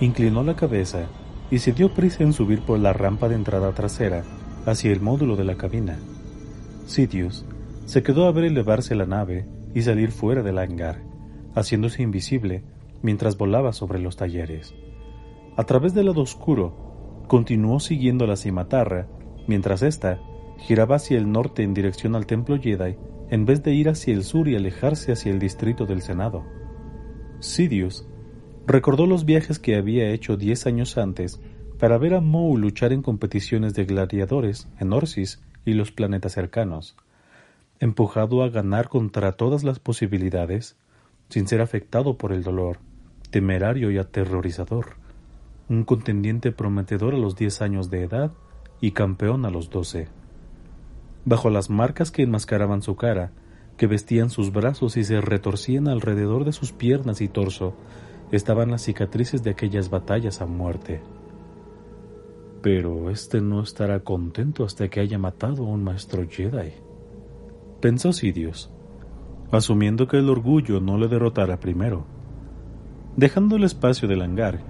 inclinó 0.00 0.42
la 0.42 0.56
cabeza 0.56 1.06
y 1.50 1.58
se 1.58 1.72
dio 1.72 1.92
prisa 1.92 2.24
en 2.24 2.32
subir 2.32 2.62
por 2.62 2.78
la 2.78 2.92
rampa 2.92 3.28
de 3.28 3.34
entrada 3.34 3.72
trasera 3.72 4.24
hacia 4.64 4.90
el 4.90 5.00
módulo 5.00 5.36
de 5.36 5.44
la 5.44 5.56
cabina. 5.56 5.98
Sidious 6.86 7.44
se 7.84 8.02
quedó 8.02 8.26
a 8.26 8.32
ver 8.32 8.44
elevarse 8.44 8.94
la 8.94 9.06
nave 9.06 9.46
y 9.74 9.82
salir 9.82 10.10
fuera 10.10 10.42
del 10.42 10.58
hangar, 10.58 11.02
haciéndose 11.54 12.02
invisible 12.02 12.64
mientras 13.02 13.36
volaba 13.36 13.72
sobre 13.72 14.00
los 14.00 14.16
talleres. 14.16 14.74
A 15.56 15.64
través 15.64 15.94
del 15.94 16.06
lado 16.06 16.22
oscuro, 16.22 17.24
continuó 17.28 17.80
siguiendo 17.80 18.26
la 18.26 18.36
cimatarra, 18.36 19.08
mientras 19.46 19.82
ésta 19.82 20.20
giraba 20.58 20.96
hacia 20.96 21.18
el 21.18 21.30
norte 21.30 21.62
en 21.62 21.74
dirección 21.74 22.16
al 22.16 22.26
templo 22.26 22.58
Jedi, 22.58 22.96
en 23.30 23.44
vez 23.44 23.62
de 23.62 23.74
ir 23.74 23.88
hacia 23.88 24.14
el 24.14 24.24
sur 24.24 24.48
y 24.48 24.56
alejarse 24.56 25.12
hacia 25.12 25.32
el 25.32 25.38
distrito 25.38 25.84
del 25.86 26.02
Senado. 26.02 26.44
Sidious 27.40 28.06
recordó 28.66 29.06
los 29.06 29.24
viajes 29.24 29.58
que 29.58 29.76
había 29.76 30.10
hecho 30.10 30.36
diez 30.36 30.66
años 30.66 30.98
antes 30.98 31.40
para 31.78 31.98
ver 31.98 32.14
a 32.14 32.20
Maul 32.20 32.60
luchar 32.60 32.92
en 32.92 33.02
competiciones 33.02 33.74
de 33.74 33.84
gladiadores 33.84 34.68
en 34.80 34.92
Orsis 34.92 35.42
y 35.64 35.74
los 35.74 35.92
planetas 35.92 36.32
cercanos. 36.32 36.96
Empujado 37.78 38.42
a 38.42 38.48
ganar 38.48 38.88
contra 38.88 39.32
todas 39.32 39.62
las 39.62 39.78
posibilidades, 39.78 40.76
sin 41.28 41.46
ser 41.46 41.60
afectado 41.60 42.16
por 42.16 42.32
el 42.32 42.42
dolor, 42.42 42.78
temerario 43.30 43.90
y 43.90 43.98
aterrorizador, 43.98 44.96
un 45.68 45.84
contendiente 45.84 46.52
prometedor 46.52 47.14
a 47.14 47.18
los 47.18 47.36
diez 47.36 47.60
años 47.60 47.90
de 47.90 48.04
edad 48.04 48.32
y 48.80 48.92
campeón 48.92 49.44
a 49.44 49.50
los 49.50 49.68
doce. 49.68 50.08
Bajo 51.24 51.50
las 51.50 51.68
marcas 51.70 52.10
que 52.10 52.22
enmascaraban 52.22 52.82
su 52.82 52.96
cara, 52.96 53.32
que 53.76 53.86
vestían 53.86 54.30
sus 54.30 54.52
brazos 54.52 54.96
y 54.96 55.04
se 55.04 55.20
retorcían 55.20 55.88
alrededor 55.88 56.44
de 56.44 56.52
sus 56.52 56.72
piernas 56.72 57.20
y 57.20 57.28
torso, 57.28 57.74
estaban 58.32 58.70
las 58.70 58.82
cicatrices 58.82 59.42
de 59.42 59.50
aquellas 59.50 59.90
batallas 59.90 60.40
a 60.40 60.46
muerte. 60.46 61.00
Pero 62.62 63.10
este 63.10 63.40
no 63.40 63.62
estará 63.62 64.00
contento 64.00 64.64
hasta 64.64 64.88
que 64.88 65.00
haya 65.00 65.18
matado 65.18 65.64
a 65.64 65.68
un 65.68 65.84
maestro 65.84 66.26
Jedi. 66.28 66.72
Pensó 67.80 68.12
Sidious, 68.12 68.70
asumiendo 69.52 70.08
que 70.08 70.18
el 70.18 70.28
orgullo 70.28 70.80
no 70.80 70.98
le 70.98 71.08
derrotara 71.08 71.60
primero. 71.60 72.06
Dejando 73.16 73.56
el 73.56 73.64
espacio 73.64 74.08
del 74.08 74.22
hangar, 74.22 74.60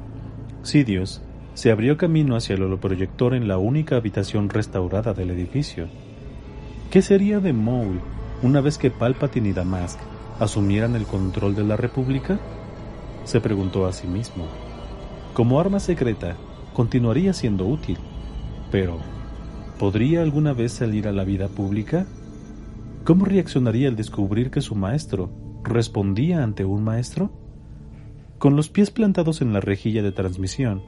Sidious 0.63 1.23
se 1.55 1.71
abrió 1.71 1.97
camino 1.97 2.37
hacia 2.37 2.55
el 2.55 2.63
holoproyector 2.63 3.35
en 3.35 3.49
la 3.49 3.57
única 3.57 3.97
habitación 3.97 4.51
restaurada 4.51 5.15
del 5.15 5.31
edificio. 5.31 5.89
¿Qué 6.91 7.01
sería 7.01 7.41
de 7.41 7.55
Maul 7.55 8.01
una 8.43 8.61
vez 8.61 8.77
que 8.77 8.91
Palpatine 8.91 9.49
y 9.49 9.53
Damask 9.53 9.99
asumieran 10.39 10.95
el 10.97 11.07
control 11.07 11.55
de 11.55 11.65
la 11.65 11.77
República? 11.77 12.39
Se 13.27 13.41
preguntó 13.41 13.87
a 13.87 13.93
sí 13.93 14.07
mismo. 14.07 14.45
Como 15.35 15.59
arma 15.59 15.81
secreta, 15.81 16.37
continuaría 16.73 17.33
siendo 17.33 17.67
útil, 17.67 17.99
pero 18.71 18.99
¿podría 19.81 20.23
alguna 20.23 20.53
vez 20.53 20.73
salir 20.73 21.09
a 21.09 21.13
la 21.13 21.25
vida 21.25 21.49
pública? 21.49 22.07
¿Cómo 23.03 23.25
reaccionaría 23.25 23.89
al 23.89 23.97
descubrir 23.97 24.53
que 24.53 24.61
su 24.61 24.77
maestro 24.77 25.29
respondía 25.65 26.45
ante 26.45 26.65
un 26.65 26.85
maestro? 26.85 27.33
Con 28.39 28.55
los 28.55 28.69
pies 28.69 28.93
plantados 28.93 29.43
en 29.43 29.53
la 29.53 29.61
rejilla 29.61 30.05
de 30.05 30.13
transmisión, 30.13 30.85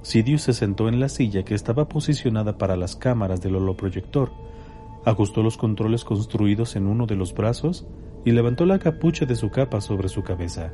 Sidious 0.00 0.40
se 0.40 0.54
sentó 0.54 0.88
en 0.88 1.00
la 1.00 1.10
silla 1.10 1.44
que 1.44 1.54
estaba 1.54 1.86
posicionada 1.86 2.56
para 2.56 2.76
las 2.76 2.96
cámaras 2.96 3.42
del 3.42 3.56
holoproyector, 3.56 4.32
ajustó 5.04 5.42
los 5.42 5.58
controles 5.58 6.04
construidos 6.04 6.76
en 6.76 6.86
uno 6.86 7.04
de 7.04 7.16
los 7.16 7.34
brazos 7.34 7.86
y 8.24 8.30
levantó 8.30 8.64
la 8.64 8.78
capucha 8.78 9.26
de 9.26 9.36
su 9.36 9.50
capa 9.50 9.82
sobre 9.82 10.08
su 10.08 10.22
cabeza. 10.22 10.72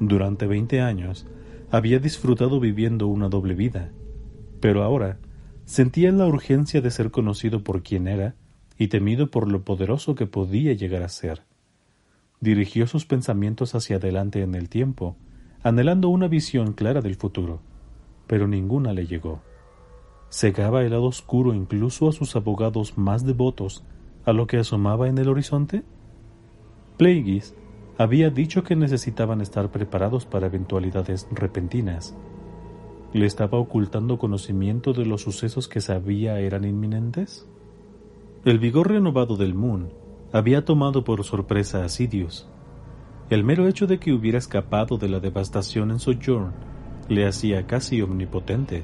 Durante 0.00 0.46
veinte 0.46 0.80
años 0.80 1.26
había 1.70 1.98
disfrutado 1.98 2.60
viviendo 2.60 3.06
una 3.06 3.28
doble 3.28 3.54
vida, 3.54 3.90
pero 4.60 4.82
ahora 4.82 5.18
sentía 5.64 6.10
la 6.12 6.26
urgencia 6.26 6.80
de 6.80 6.90
ser 6.90 7.10
conocido 7.10 7.62
por 7.62 7.82
quien 7.82 8.08
era 8.08 8.34
y 8.78 8.88
temido 8.88 9.30
por 9.30 9.50
lo 9.50 9.62
poderoso 9.62 10.14
que 10.14 10.26
podía 10.26 10.72
llegar 10.72 11.02
a 11.02 11.08
ser. 11.08 11.42
Dirigió 12.40 12.86
sus 12.86 13.06
pensamientos 13.06 13.74
hacia 13.74 13.96
adelante 13.96 14.42
en 14.42 14.54
el 14.54 14.68
tiempo, 14.68 15.16
anhelando 15.62 16.08
una 16.08 16.28
visión 16.28 16.72
clara 16.72 17.00
del 17.00 17.14
futuro, 17.14 17.60
pero 18.26 18.48
ninguna 18.48 18.92
le 18.92 19.06
llegó. 19.06 19.42
¿Cegaba 20.28 20.82
el 20.82 20.90
lado 20.90 21.04
oscuro 21.04 21.54
incluso 21.54 22.08
a 22.08 22.12
sus 22.12 22.34
abogados 22.34 22.98
más 22.98 23.24
devotos 23.24 23.84
a 24.24 24.32
lo 24.32 24.46
que 24.46 24.58
asomaba 24.58 25.08
en 25.08 25.18
el 25.18 25.28
horizonte? 25.28 25.84
Plagueis 26.96 27.54
había 27.96 28.30
dicho 28.30 28.64
que 28.64 28.76
necesitaban 28.76 29.40
estar 29.40 29.70
preparados 29.70 30.26
para 30.26 30.46
eventualidades 30.46 31.28
repentinas. 31.30 32.16
¿Le 33.12 33.26
estaba 33.26 33.58
ocultando 33.58 34.18
conocimiento 34.18 34.92
de 34.92 35.06
los 35.06 35.22
sucesos 35.22 35.68
que 35.68 35.80
sabía 35.80 36.40
eran 36.40 36.64
inminentes? 36.64 37.46
El 38.44 38.58
vigor 38.58 38.88
renovado 38.88 39.36
del 39.36 39.54
Moon 39.54 39.90
había 40.32 40.64
tomado 40.64 41.04
por 41.04 41.22
sorpresa 41.22 41.84
a 41.84 41.88
Sidious. 41.88 42.48
El 43.30 43.44
mero 43.44 43.68
hecho 43.68 43.86
de 43.86 43.98
que 43.98 44.12
hubiera 44.12 44.38
escapado 44.38 44.98
de 44.98 45.08
la 45.08 45.20
devastación 45.20 45.92
en 45.92 46.00
Sojourn 46.00 46.52
le 47.08 47.26
hacía 47.26 47.66
casi 47.66 48.02
omnipotente. 48.02 48.82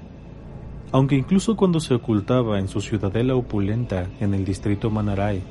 Aunque 0.92 1.16
incluso 1.16 1.56
cuando 1.56 1.80
se 1.80 1.94
ocultaba 1.94 2.58
en 2.58 2.68
su 2.68 2.80
ciudadela 2.80 3.34
opulenta 3.34 4.08
en 4.20 4.32
el 4.34 4.44
distrito 4.44 4.90
Manarai, 4.90 5.42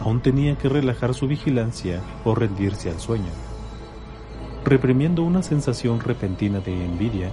aún 0.00 0.20
tenía 0.20 0.56
que 0.56 0.68
relajar 0.68 1.14
su 1.14 1.28
vigilancia 1.28 2.00
o 2.24 2.34
rendirse 2.34 2.90
al 2.90 2.98
sueño. 2.98 3.30
Reprimiendo 4.64 5.22
una 5.22 5.42
sensación 5.42 6.00
repentina 6.00 6.60
de 6.60 6.84
envidia, 6.84 7.30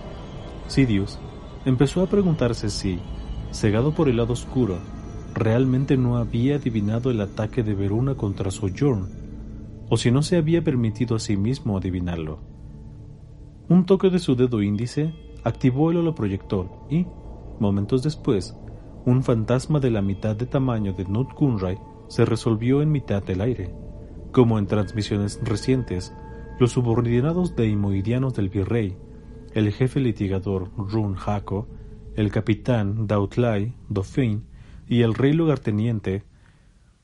Sidious 0.68 1.20
empezó 1.66 2.02
a 2.02 2.08
preguntarse 2.08 2.70
si, 2.70 3.00
cegado 3.52 3.94
por 3.94 4.10
el 4.10 4.18
lado 4.18 4.34
oscuro, 4.34 4.80
realmente 5.34 5.98
no 5.98 6.18
había 6.18 6.56
adivinado 6.56 7.12
el 7.12 7.22
ataque 7.22 7.64
de 7.64 7.74
Veruna 7.74 8.16
contra 8.16 8.52
Sojourn, 8.52 9.10
o 9.90 9.98
si 9.98 10.12
no 10.12 10.22
se 10.22 10.38
había 10.38 10.64
permitido 10.64 11.16
a 11.16 11.20
sí 11.20 11.38
mismo 11.38 11.78
adivinarlo. 11.78 12.40
Un 13.70 13.86
toque 13.86 14.10
de 14.10 14.20
su 14.20 14.36
dedo 14.36 14.62
índice 14.62 15.14
activó 15.44 15.92
el 15.92 15.98
holoproyector 15.98 16.70
y, 16.90 17.06
momentos 17.60 18.04
después, 18.04 18.56
un 19.06 19.24
fantasma 19.24 19.80
de 19.80 19.92
la 19.92 20.02
mitad 20.02 20.36
de 20.36 20.46
tamaño 20.46 20.94
de 20.94 21.06
Nut 21.06 21.32
Gunray 21.34 21.78
se 22.08 22.26
resolvió 22.26 22.82
en 22.82 22.92
mitad 22.92 23.24
del 23.24 23.42
aire. 23.42 23.74
Como 24.32 24.60
en 24.60 24.68
transmisiones 24.68 25.40
recientes, 25.44 26.14
los 26.60 26.72
subordinados 26.72 27.56
deimoidianos 27.56 28.34
del 28.34 28.50
virrey, 28.50 28.98
el 29.54 29.72
jefe 29.72 30.00
litigador 30.00 30.72
Run 30.76 31.16
Hako, 31.24 31.68
el 32.16 32.32
capitán 32.32 33.08
Dautlai 33.08 33.74
Dauphin 33.90 34.46
y 34.88 35.02
el 35.02 35.14
rey 35.14 35.34
lugarteniente 35.34 36.24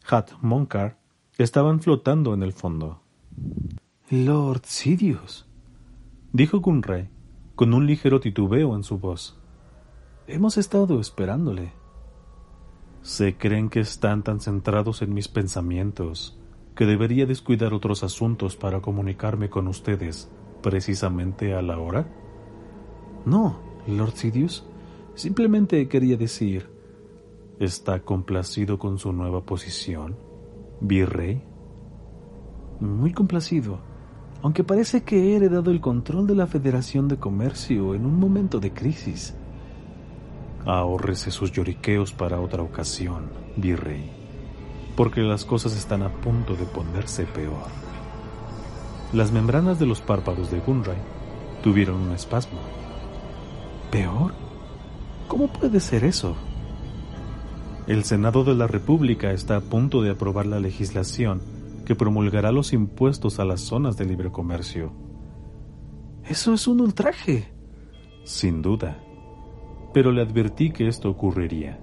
Hat 0.09 0.31
Monkar 0.41 0.97
estaban 1.37 1.81
flotando 1.81 2.33
en 2.33 2.43
el 2.43 2.53
fondo. 2.53 3.01
Lord 4.09 4.61
Sidious, 4.65 5.47
dijo 6.31 6.59
Gunray, 6.59 7.09
con 7.55 7.73
un 7.73 7.87
ligero 7.87 8.19
titubeo 8.19 8.75
en 8.75 8.83
su 8.83 8.97
voz. 8.97 9.39
Hemos 10.27 10.57
estado 10.57 10.99
esperándole. 10.99 11.73
Se 13.03 13.37
creen 13.37 13.69
que 13.69 13.81
están 13.81 14.23
tan 14.23 14.39
centrados 14.39 15.01
en 15.01 15.13
mis 15.13 15.27
pensamientos 15.27 16.39
que 16.75 16.85
debería 16.85 17.27
descuidar 17.27 17.73
otros 17.73 18.03
asuntos 18.03 18.55
para 18.55 18.81
comunicarme 18.81 19.49
con 19.49 19.67
ustedes 19.67 20.31
precisamente 20.63 21.53
a 21.53 21.61
la 21.61 21.77
hora. 21.77 22.07
No, 23.25 23.59
Lord 23.85 24.13
Sidious. 24.15 24.65
Simplemente 25.13 25.87
quería 25.87 26.17
decir, 26.17 26.73
¿Está 27.59 27.99
complacido 27.99 28.79
con 28.79 28.97
su 28.97 29.13
nueva 29.13 29.41
posición, 29.41 30.15
virrey? 30.81 31.41
Muy 32.79 33.13
complacido, 33.13 33.79
aunque 34.41 34.63
parece 34.63 35.03
que 35.03 35.17
he 35.17 35.35
heredado 35.35 35.69
el 35.69 35.79
control 35.79 36.25
de 36.25 36.35
la 36.35 36.47
Federación 36.47 37.07
de 37.07 37.17
Comercio 37.17 37.93
en 37.93 38.05
un 38.05 38.19
momento 38.19 38.59
de 38.59 38.73
crisis. 38.73 39.35
Ahórrese 40.65 41.29
sus 41.31 41.51
lloriqueos 41.51 42.13
para 42.13 42.39
otra 42.39 42.63
ocasión, 42.63 43.29
virrey, 43.57 44.09
porque 44.95 45.21
las 45.21 45.43
cosas 45.43 45.75
están 45.75 46.03
a 46.03 46.09
punto 46.09 46.55
de 46.55 46.65
ponerse 46.65 47.25
peor. 47.25 47.67
Las 49.11 49.31
membranas 49.31 49.77
de 49.77 49.85
los 49.85 50.01
párpados 50.01 50.49
de 50.49 50.59
Gunray 50.59 50.97
tuvieron 51.61 52.01
un 52.01 52.11
espasmo. 52.13 52.59
¿Peor? 53.91 54.33
¿Cómo 55.27 55.47
puede 55.47 55.79
ser 55.79 56.05
eso? 56.05 56.35
El 57.85 58.05
Senado 58.05 58.45
de 58.45 58.55
la 58.55 58.65
República 58.65 59.33
está 59.33 59.57
a 59.57 59.61
punto 59.61 60.01
de 60.01 60.11
aprobar 60.11 60.45
la 60.45 60.61
legislación 60.61 61.41
que 61.85 61.95
promulgará 61.95 62.53
los 62.53 62.71
impuestos 62.71 63.39
a 63.39 63.45
las 63.45 63.59
zonas 63.59 63.97
de 63.97 64.05
libre 64.05 64.31
comercio. 64.31 64.93
Eso 66.23 66.53
es 66.53 66.67
un 66.67 66.79
ultraje. 66.79 67.51
Sin 68.23 68.61
duda. 68.61 69.02
Pero 69.93 70.11
le 70.11 70.21
advertí 70.21 70.71
que 70.71 70.87
esto 70.87 71.09
ocurriría. 71.09 71.79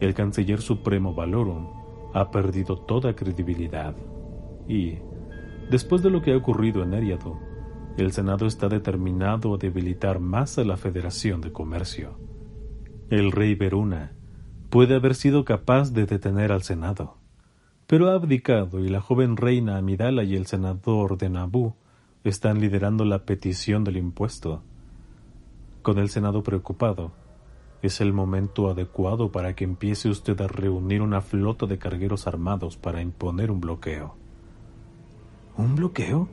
El 0.00 0.14
canciller 0.14 0.60
supremo 0.60 1.14
Valorum 1.14 1.66
ha 2.12 2.30
perdido 2.30 2.76
toda 2.76 3.16
credibilidad. 3.16 3.94
Y, 4.68 4.98
después 5.70 6.02
de 6.02 6.10
lo 6.10 6.22
que 6.22 6.32
ha 6.32 6.36
ocurrido 6.36 6.82
en 6.82 6.94
Eriado, 6.94 7.38
el 7.96 8.12
Senado 8.12 8.46
está 8.46 8.68
determinado 8.68 9.54
a 9.54 9.58
debilitar 9.58 10.18
más 10.18 10.58
a 10.58 10.64
la 10.64 10.76
Federación 10.76 11.40
de 11.40 11.52
Comercio. 11.52 12.18
El 13.08 13.32
rey 13.32 13.54
Veruna 13.54 14.12
puede 14.70 14.96
haber 14.96 15.14
sido 15.14 15.44
capaz 15.44 15.92
de 15.92 16.06
detener 16.06 16.50
al 16.50 16.62
Senado, 16.62 17.18
pero 17.86 18.10
ha 18.10 18.14
abdicado 18.14 18.80
y 18.80 18.88
la 18.88 19.00
joven 19.00 19.36
reina 19.36 19.76
Amidala 19.76 20.24
y 20.24 20.34
el 20.34 20.46
senador 20.46 21.18
de 21.18 21.28
Nabú 21.28 21.74
están 22.24 22.60
liderando 22.60 23.04
la 23.04 23.24
petición 23.24 23.84
del 23.84 23.98
impuesto. 23.98 24.62
Con 25.84 25.98
el 25.98 26.08
Senado 26.08 26.42
preocupado, 26.42 27.12
es 27.82 28.00
el 28.00 28.14
momento 28.14 28.70
adecuado 28.70 29.30
para 29.30 29.54
que 29.54 29.64
empiece 29.64 30.08
usted 30.08 30.40
a 30.40 30.46
reunir 30.48 31.02
una 31.02 31.20
flota 31.20 31.66
de 31.66 31.76
cargueros 31.76 32.26
armados 32.26 32.78
para 32.78 33.02
imponer 33.02 33.50
un 33.50 33.60
bloqueo. 33.60 34.16
¿Un 35.58 35.76
bloqueo? 35.76 36.26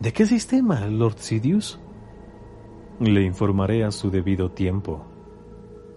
¿De 0.00 0.14
qué 0.14 0.24
sistema, 0.24 0.86
Lord 0.86 1.18
Sidious? 1.18 1.78
Le 3.00 3.22
informaré 3.22 3.84
a 3.84 3.90
su 3.90 4.10
debido 4.10 4.50
tiempo. 4.50 5.04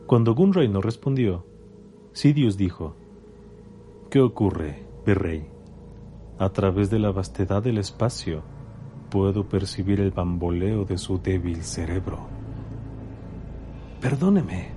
Cuando 0.06 0.36
Gunray 0.36 0.68
no 0.68 0.82
respondió, 0.82 1.46
Sidious 2.12 2.58
dijo, 2.58 2.98
¿Qué 4.10 4.20
ocurre, 4.20 4.86
virrey? 5.06 5.48
A 6.38 6.50
través 6.50 6.90
de 6.90 7.00
la 7.00 7.14
vastedad 7.14 7.64
del 7.64 7.78
espacio 7.78 8.44
puedo 9.10 9.48
percibir 9.48 10.02
el 10.02 10.12
bamboleo 10.12 10.84
de 10.84 10.98
su 10.98 11.18
débil 11.18 11.64
cerebro. 11.64 12.41
Perdóneme, 14.02 14.70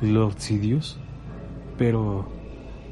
Lord 0.00 0.38
Sidious, 0.38 0.98
pero, 1.78 2.26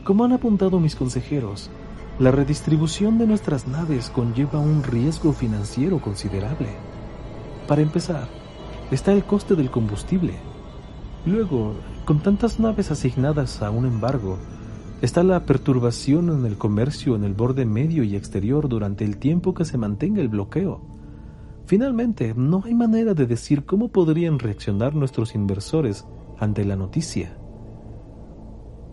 como 0.03 0.25
han 0.25 0.33
apuntado 0.33 0.81
mis 0.81 0.97
consejeros, 0.97 1.70
la 2.18 2.31
redistribución 2.31 3.18
de 3.18 3.27
nuestras 3.27 3.68
naves 3.68 4.11
conlleva 4.11 4.59
un 4.59 4.83
riesgo 4.83 5.33
financiero 5.33 6.01
considerable. 6.01 6.70
Para 7.68 7.83
empezar, 7.83 8.29
está 8.90 9.12
el 9.12 9.25
coste 9.25 9.55
del 9.55 9.70
combustible 9.70 10.35
Luego, 11.27 11.73
con 12.05 12.20
tantas 12.20 12.61
naves 12.61 12.90
asignadas 12.90 13.62
a 13.62 13.70
un 13.70 13.87
embargo, 13.87 14.37
está 15.01 15.23
la 15.23 15.47
perturbación 15.47 16.29
en 16.29 16.44
el 16.44 16.59
comercio 16.59 17.16
en 17.16 17.25
el 17.25 17.33
borde 17.33 17.64
medio 17.64 18.05
y 18.05 18.14
exterior 18.14 18.68
durante 18.68 19.07
el 19.07 19.16
tiempo 19.16 19.55
que 19.55 19.64
se 19.64 19.79
mantenga 19.79 20.20
el 20.20 20.29
bloqueo. 20.29 20.83
Finalmente, 21.66 22.35
no 22.37 22.62
hay 22.64 22.74
manera 22.74 23.14
de 23.14 23.27
decir 23.27 23.64
cómo 23.64 23.88
podrían 23.88 24.38
reaccionar 24.38 24.94
nuestros 24.94 25.35
inversores 25.35 26.07
ante 26.38 26.64
la 26.64 26.77
noticia. 26.77 27.37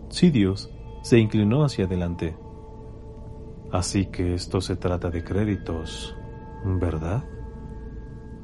Sidious 0.08 0.70
se 1.02 1.18
inclinó 1.18 1.64
hacia 1.64 1.84
adelante. 1.84 2.36
Así 3.70 4.06
que 4.06 4.34
esto 4.34 4.60
se 4.60 4.76
trata 4.76 5.10
de 5.10 5.24
créditos, 5.24 6.16
¿verdad? 6.64 7.24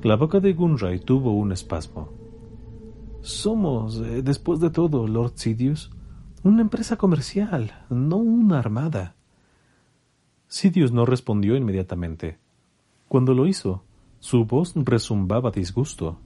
La 0.02 0.16
boca 0.16 0.40
de 0.40 0.52
Gunray 0.52 1.00
tuvo 1.00 1.32
un 1.32 1.52
espasmo. 1.52 2.10
Somos, 3.20 4.00
eh, 4.00 4.22
después 4.22 4.60
de 4.60 4.70
todo, 4.70 5.06
Lord 5.06 5.32
Sidious, 5.34 5.90
Una 6.44 6.62
empresa 6.62 6.96
comercial, 6.96 7.84
no 7.90 8.16
una 8.18 8.60
armada. 8.60 9.16
Sidious 10.46 10.92
no 10.92 11.04
respondió 11.04 11.56
inmediatamente. 11.56 12.38
Cuando 13.08 13.34
lo 13.34 13.48
hizo, 13.48 13.82
su 14.20 14.44
voz 14.44 14.72
resumbaba 14.74 15.50
disgusto. 15.50 16.18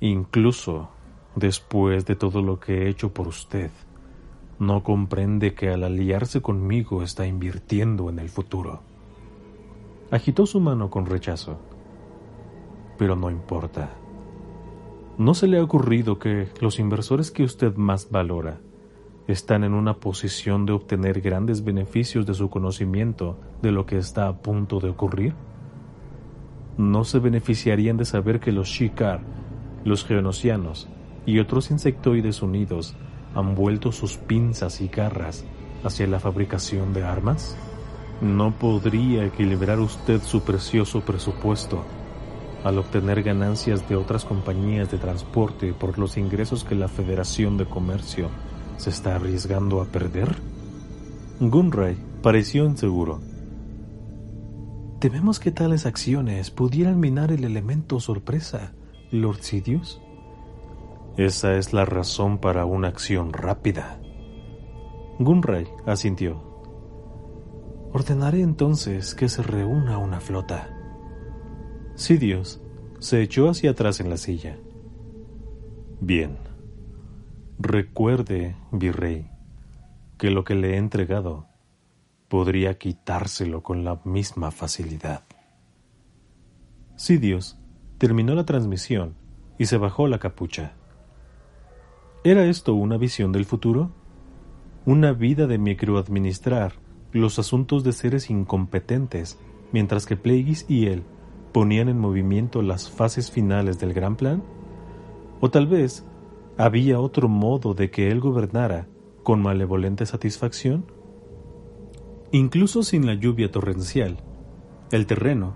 Incluso 0.00 0.90
después 1.34 2.04
de 2.04 2.16
todo 2.16 2.42
lo 2.42 2.60
que 2.60 2.82
he 2.82 2.88
hecho 2.88 3.12
por 3.12 3.28
usted, 3.28 3.70
no 4.58 4.82
comprende 4.82 5.54
que 5.54 5.70
al 5.70 5.84
aliarse 5.84 6.42
conmigo 6.42 7.02
está 7.02 7.26
invirtiendo 7.26 8.10
en 8.10 8.18
el 8.18 8.28
futuro. 8.28 8.80
Agitó 10.10 10.46
su 10.46 10.60
mano 10.60 10.90
con 10.90 11.06
rechazo. 11.06 11.58
Pero 12.98 13.14
no 13.14 13.30
importa. 13.30 13.90
¿No 15.16 15.34
se 15.34 15.46
le 15.46 15.58
ha 15.58 15.62
ocurrido 15.62 16.18
que 16.18 16.48
los 16.60 16.78
inversores 16.78 17.30
que 17.30 17.44
usted 17.44 17.74
más 17.76 18.10
valora 18.10 18.60
están 19.26 19.64
en 19.64 19.74
una 19.74 19.94
posición 19.94 20.66
de 20.66 20.72
obtener 20.72 21.20
grandes 21.20 21.62
beneficios 21.62 22.26
de 22.26 22.34
su 22.34 22.50
conocimiento 22.50 23.38
de 23.62 23.72
lo 23.72 23.86
que 23.86 23.98
está 23.98 24.28
a 24.28 24.38
punto 24.38 24.80
de 24.80 24.88
ocurrir? 24.88 25.34
¿No 26.78 27.02
se 27.02 27.18
beneficiarían 27.18 27.96
de 27.96 28.04
saber 28.04 28.38
que 28.38 28.52
los 28.52 28.68
Shikar, 28.68 29.20
los 29.84 30.04
geonosianos 30.04 30.88
y 31.26 31.40
otros 31.40 31.72
insectoides 31.72 32.40
unidos 32.40 32.94
han 33.34 33.56
vuelto 33.56 33.90
sus 33.90 34.16
pinzas 34.16 34.80
y 34.80 34.86
garras 34.86 35.44
hacia 35.82 36.06
la 36.06 36.20
fabricación 36.20 36.92
de 36.92 37.02
armas? 37.02 37.56
¿No 38.20 38.52
podría 38.52 39.26
equilibrar 39.26 39.80
usted 39.80 40.22
su 40.22 40.42
precioso 40.42 41.00
presupuesto 41.00 41.84
al 42.62 42.78
obtener 42.78 43.24
ganancias 43.24 43.88
de 43.88 43.96
otras 43.96 44.24
compañías 44.24 44.88
de 44.88 44.98
transporte 44.98 45.72
por 45.72 45.98
los 45.98 46.16
ingresos 46.16 46.62
que 46.62 46.76
la 46.76 46.86
Federación 46.86 47.56
de 47.56 47.66
Comercio 47.66 48.28
se 48.76 48.90
está 48.90 49.16
arriesgando 49.16 49.80
a 49.80 49.86
perder? 49.86 50.36
Gunray 51.40 51.96
pareció 52.22 52.66
inseguro. 52.66 53.27
Tememos 54.98 55.38
que 55.38 55.52
tales 55.52 55.86
acciones 55.86 56.50
pudieran 56.50 56.98
minar 56.98 57.30
el 57.30 57.44
elemento 57.44 58.00
sorpresa, 58.00 58.72
Lord 59.12 59.42
Sidious. 59.42 60.02
Esa 61.16 61.54
es 61.54 61.72
la 61.72 61.84
razón 61.84 62.38
para 62.38 62.64
una 62.64 62.88
acción 62.88 63.32
rápida. 63.32 64.00
Gunray 65.20 65.68
asintió. 65.86 66.42
Ordenaré 67.92 68.40
entonces 68.40 69.14
que 69.14 69.28
se 69.28 69.44
reúna 69.44 69.98
una 69.98 70.18
flota. 70.20 70.68
Sidious 71.94 72.60
se 72.98 73.22
echó 73.22 73.48
hacia 73.48 73.70
atrás 73.70 74.00
en 74.00 74.10
la 74.10 74.16
silla. 74.16 74.58
Bien. 76.00 76.38
Recuerde, 77.60 78.56
virrey, 78.72 79.30
que 80.16 80.30
lo 80.30 80.42
que 80.42 80.56
le 80.56 80.74
he 80.74 80.76
entregado 80.76 81.47
podría 82.28 82.78
quitárselo 82.78 83.62
con 83.62 83.84
la 83.84 84.00
misma 84.04 84.50
facilidad. 84.50 85.24
Sidious 86.96 87.58
terminó 87.98 88.34
la 88.34 88.44
transmisión 88.44 89.14
y 89.58 89.66
se 89.66 89.76
bajó 89.76 90.06
la 90.06 90.18
capucha. 90.18 90.72
¿Era 92.24 92.44
esto 92.44 92.74
una 92.74 92.96
visión 92.96 93.32
del 93.32 93.44
futuro? 93.44 93.90
¿Una 94.84 95.12
vida 95.12 95.46
de 95.46 95.58
microadministrar 95.58 96.74
los 97.12 97.38
asuntos 97.38 97.84
de 97.84 97.92
seres 97.92 98.30
incompetentes 98.30 99.38
mientras 99.72 100.06
que 100.06 100.16
Plagueis 100.16 100.66
y 100.68 100.86
él 100.86 101.04
ponían 101.52 101.88
en 101.88 101.98
movimiento 101.98 102.62
las 102.62 102.90
fases 102.90 103.30
finales 103.30 103.78
del 103.78 103.94
gran 103.94 104.16
plan? 104.16 104.42
¿O 105.40 105.50
tal 105.50 105.66
vez 105.66 106.04
había 106.56 107.00
otro 107.00 107.28
modo 107.28 107.74
de 107.74 107.90
que 107.90 108.10
él 108.10 108.20
gobernara 108.20 108.86
con 109.22 109.40
malevolente 109.40 110.04
satisfacción? 110.04 110.97
Incluso 112.32 112.82
sin 112.82 113.06
la 113.06 113.14
lluvia 113.14 113.50
torrencial, 113.50 114.18
el 114.90 115.06
terreno 115.06 115.54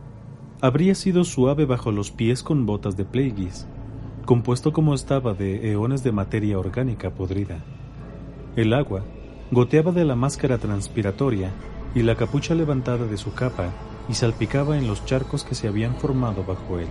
habría 0.60 0.94
sido 0.94 1.24
suave 1.24 1.66
bajo 1.66 1.92
los 1.92 2.10
pies 2.10 2.42
con 2.42 2.66
botas 2.66 2.96
de 2.96 3.04
Plagueis 3.04 3.66
compuesto 4.24 4.72
como 4.72 4.94
estaba 4.94 5.34
de 5.34 5.72
eones 5.72 6.02
de 6.02 6.12
materia 6.12 6.58
orgánica 6.58 7.10
podrida. 7.10 7.58
El 8.56 8.72
agua 8.72 9.04
goteaba 9.50 9.92
de 9.92 10.04
la 10.04 10.14
máscara 10.14 10.58
transpiratoria 10.58 11.50
y 11.94 12.02
la 12.02 12.14
capucha 12.14 12.54
levantada 12.54 13.06
de 13.06 13.16
su 13.16 13.34
capa 13.34 13.70
y 14.08 14.14
salpicaba 14.14 14.78
en 14.78 14.86
los 14.86 15.04
charcos 15.04 15.44
que 15.44 15.54
se 15.54 15.68
habían 15.68 15.96
formado 15.96 16.44
bajo 16.44 16.78
él. 16.78 16.88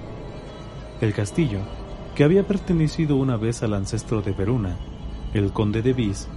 El 1.00 1.14
castillo, 1.14 1.60
que 2.16 2.24
había 2.24 2.46
pertenecido 2.46 3.16
una 3.16 3.38
vez 3.38 3.64
al 3.64 3.74
ancestro 3.74 4.22
de 4.22 4.34
Veruna, 4.34 4.78
el 5.34 5.52
conde 5.52 5.82
de 5.82 5.94
Vis, 5.94 6.28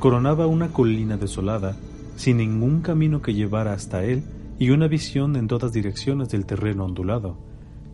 coronaba 0.00 0.46
una 0.46 0.68
colina 0.72 1.16
desolada, 1.16 1.76
sin 2.18 2.38
ningún 2.38 2.80
camino 2.80 3.22
que 3.22 3.32
llevara 3.32 3.72
hasta 3.72 4.02
él 4.02 4.24
y 4.58 4.70
una 4.70 4.88
visión 4.88 5.36
en 5.36 5.46
todas 5.46 5.72
direcciones 5.72 6.28
del 6.30 6.46
terreno 6.46 6.84
ondulado, 6.84 7.38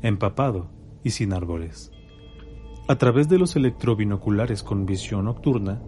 empapado 0.01 0.71
y 1.05 1.11
sin 1.11 1.35
árboles. 1.35 1.93
A 2.89 2.97
través 2.97 3.29
de 3.29 3.39
los 3.39 3.55
electrobinoculares 3.55 4.63
con 4.63 4.87
visión 4.87 5.27
nocturna, 5.27 5.83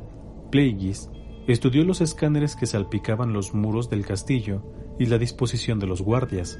Plagueis 0.50 1.08
estudió 1.46 1.82
los 1.86 2.02
escáneres 2.02 2.56
que 2.56 2.66
salpicaban 2.66 3.32
los 3.32 3.54
muros 3.54 3.88
del 3.88 4.04
castillo 4.04 4.62
y 4.98 5.06
la 5.06 5.16
disposición 5.16 5.78
de 5.78 5.86
los 5.86 6.02
guardias, 6.02 6.58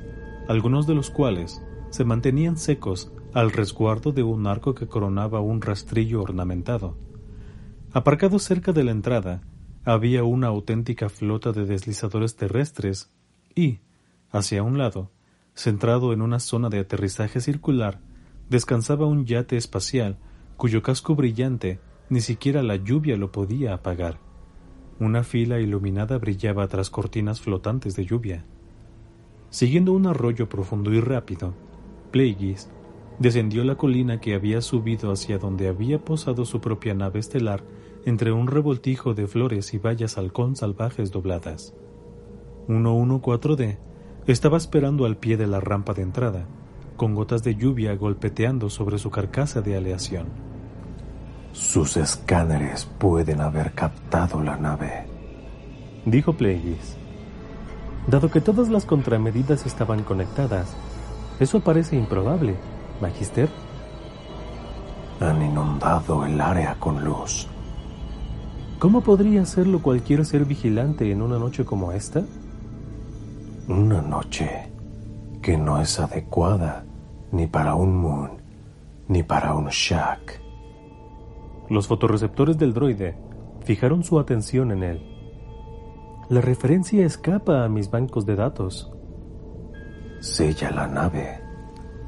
algunos 0.48 0.86
de 0.86 0.94
los 0.94 1.10
cuales 1.10 1.62
se 1.90 2.04
mantenían 2.04 2.56
secos 2.56 3.12
al 3.34 3.52
resguardo 3.52 4.12
de 4.12 4.22
un 4.22 4.46
arco 4.46 4.74
que 4.74 4.88
coronaba 4.88 5.40
un 5.40 5.60
rastrillo 5.60 6.22
ornamentado. 6.22 6.96
Aparcado 7.92 8.38
cerca 8.38 8.72
de 8.72 8.82
la 8.82 8.92
entrada, 8.92 9.42
había 9.86 10.24
una 10.24 10.48
auténtica 10.48 11.08
flota 11.08 11.52
de 11.52 11.64
deslizadores 11.64 12.34
terrestres 12.34 13.12
y, 13.54 13.78
hacia 14.30 14.64
un 14.64 14.78
lado, 14.78 15.12
centrado 15.54 16.12
en 16.12 16.22
una 16.22 16.40
zona 16.40 16.68
de 16.68 16.80
aterrizaje 16.80 17.40
circular, 17.40 18.00
descansaba 18.50 19.06
un 19.06 19.26
yate 19.26 19.56
espacial 19.56 20.18
cuyo 20.56 20.82
casco 20.82 21.14
brillante 21.14 21.78
ni 22.08 22.20
siquiera 22.20 22.64
la 22.64 22.74
lluvia 22.74 23.16
lo 23.16 23.30
podía 23.30 23.74
apagar. 23.74 24.18
Una 24.98 25.22
fila 25.22 25.60
iluminada 25.60 26.18
brillaba 26.18 26.66
tras 26.66 26.90
cortinas 26.90 27.40
flotantes 27.40 27.94
de 27.94 28.06
lluvia. 28.06 28.44
Siguiendo 29.50 29.92
un 29.92 30.08
arroyo 30.08 30.48
profundo 30.48 30.92
y 30.92 31.00
rápido, 31.00 31.54
Plagueis 32.10 32.68
descendió 33.20 33.62
la 33.62 33.76
colina 33.76 34.20
que 34.20 34.34
había 34.34 34.60
subido 34.62 35.12
hacia 35.12 35.38
donde 35.38 35.68
había 35.68 36.04
posado 36.04 36.44
su 36.44 36.60
propia 36.60 36.94
nave 36.94 37.20
estelar 37.20 37.62
entre 38.06 38.30
un 38.30 38.46
revoltijo 38.46 39.14
de 39.14 39.26
flores 39.26 39.74
y 39.74 39.78
vallas 39.78 40.16
halcón 40.16 40.54
salvajes 40.54 41.10
dobladas. 41.10 41.74
114D 42.68 43.78
estaba 44.28 44.56
esperando 44.56 45.06
al 45.06 45.16
pie 45.16 45.36
de 45.36 45.48
la 45.48 45.58
rampa 45.58 45.92
de 45.92 46.02
entrada, 46.02 46.46
con 46.96 47.16
gotas 47.16 47.42
de 47.42 47.56
lluvia 47.56 47.96
golpeteando 47.96 48.70
sobre 48.70 48.98
su 48.98 49.10
carcasa 49.10 49.60
de 49.60 49.76
aleación. 49.76 50.28
Sus 51.50 51.96
escáneres 51.96 52.84
pueden 52.84 53.40
haber 53.40 53.72
captado 53.72 54.40
la 54.40 54.56
nave, 54.56 55.06
dijo 56.04 56.32
Plagueis. 56.32 56.96
Dado 58.06 58.30
que 58.30 58.40
todas 58.40 58.68
las 58.68 58.84
contramedidas 58.84 59.66
estaban 59.66 60.04
conectadas, 60.04 60.76
eso 61.40 61.58
parece 61.58 61.96
improbable, 61.96 62.54
Magister. 63.00 63.48
Han 65.18 65.42
inundado 65.42 66.24
el 66.24 66.40
área 66.40 66.76
con 66.78 67.04
luz. 67.04 67.48
¿Cómo 68.78 69.00
podría 69.00 69.40
hacerlo 69.40 69.80
cualquier 69.80 70.26
ser 70.26 70.44
vigilante 70.44 71.10
en 71.10 71.22
una 71.22 71.38
noche 71.38 71.64
como 71.64 71.92
esta? 71.92 72.22
Una 73.68 74.02
noche 74.02 74.68
que 75.40 75.56
no 75.56 75.80
es 75.80 75.98
adecuada 75.98 76.84
ni 77.32 77.46
para 77.46 77.74
un 77.74 77.96
Moon, 77.96 78.32
ni 79.08 79.22
para 79.22 79.54
un 79.54 79.68
Shak. 79.68 80.42
Los 81.70 81.86
fotorreceptores 81.86 82.58
del 82.58 82.74
droide 82.74 83.16
fijaron 83.64 84.04
su 84.04 84.20
atención 84.20 84.70
en 84.70 84.82
él. 84.82 85.16
La 86.28 86.42
referencia 86.42 87.06
escapa 87.06 87.64
a 87.64 87.68
mis 87.70 87.90
bancos 87.90 88.26
de 88.26 88.36
datos. 88.36 88.92
Sella 90.20 90.70
la 90.70 90.86
nave 90.86 91.40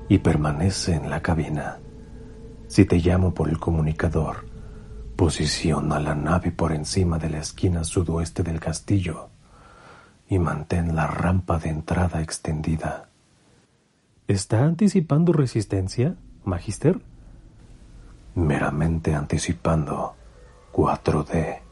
y 0.08 0.18
permanece 0.18 0.94
en 0.96 1.08
la 1.08 1.22
cabina. 1.22 1.78
Si 2.66 2.84
te 2.84 2.98
llamo 2.98 3.32
por 3.32 3.48
el 3.48 3.58
comunicador, 3.58 4.47
posiciona 5.18 5.98
la 5.98 6.14
nave 6.14 6.52
por 6.52 6.70
encima 6.70 7.18
de 7.18 7.28
la 7.28 7.40
esquina 7.40 7.82
sudoeste 7.82 8.44
del 8.44 8.60
castillo 8.60 9.30
y 10.28 10.38
mantén 10.38 10.94
la 10.94 11.08
rampa 11.08 11.58
de 11.58 11.70
entrada 11.70 12.22
extendida. 12.22 13.08
¿Está 14.28 14.62
anticipando 14.62 15.32
resistencia, 15.32 16.14
Magister? 16.44 17.00
Meramente 18.36 19.12
anticipando 19.12 20.14
4D. 20.72 21.62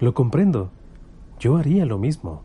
Lo 0.00 0.12
comprendo. 0.12 0.70
Yo 1.40 1.56
haría 1.56 1.86
lo 1.86 1.96
mismo. 1.96 2.42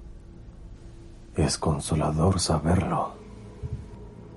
Es 1.36 1.58
consolador 1.58 2.40
saberlo. 2.40 3.12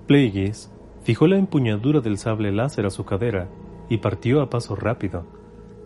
Plagueis 0.08 0.68
fijó 1.04 1.28
la 1.28 1.36
empuñadura 1.36 2.00
del 2.00 2.18
sable 2.18 2.50
láser 2.50 2.86
a 2.86 2.90
su 2.90 3.04
cadera 3.04 3.46
y 3.88 3.98
partió 3.98 4.42
a 4.42 4.50
paso 4.50 4.74
rápido, 4.74 5.24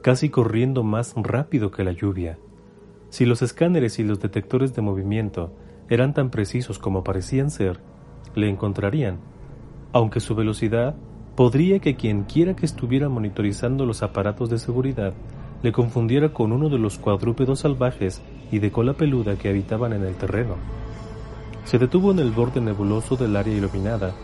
casi 0.03 0.29
corriendo 0.31 0.83
más 0.83 1.15
rápido 1.17 1.71
que 1.71 1.85
la 1.85 1.93
lluvia. 1.93 2.39
Si 3.11 3.25
los 3.25 3.43
escáneres 3.43 3.99
y 3.99 4.05
los 4.05 4.21
detectores 4.21 4.75
de 4.75 4.83
movimiento 4.83 5.53
eran 5.89 6.15
tan 6.15 6.31
precisos 6.31 6.79
como 6.79 7.05
parecían 7.05 7.51
ser, 7.51 7.81
le 8.35 8.49
encontrarían, 8.49 9.19
aunque 9.93 10.21
su 10.21 10.35
velocidad 10.35 10.95
podría 11.35 11.79
que 11.79 11.97
quien 11.97 12.25
quiera 12.25 12.55
que 12.55 12.67
estuviera 12.67 13.09
monitorizando 13.09 13.87
los 13.87 14.03
aparatos 14.03 14.51
de 14.51 14.59
seguridad 14.59 15.15
le 15.63 15.73
confundiera 15.73 16.33
con 16.33 16.53
uno 16.53 16.69
de 16.69 16.79
los 16.79 16.99
cuadrúpedos 16.99 17.61
salvajes 17.61 18.23
y 18.53 18.59
de 18.59 18.71
cola 18.71 18.95
peluda 18.95 19.37
que 19.37 19.49
habitaban 19.49 19.93
en 19.93 20.05
el 20.05 20.15
terreno. 20.15 20.57
Se 21.65 21.79
detuvo 21.79 22.13
en 22.13 22.21
el 22.21 22.31
borde 22.31 22.61
nebuloso 22.61 23.17
del 23.17 23.37
área 23.37 23.55
iluminada 23.55 24.15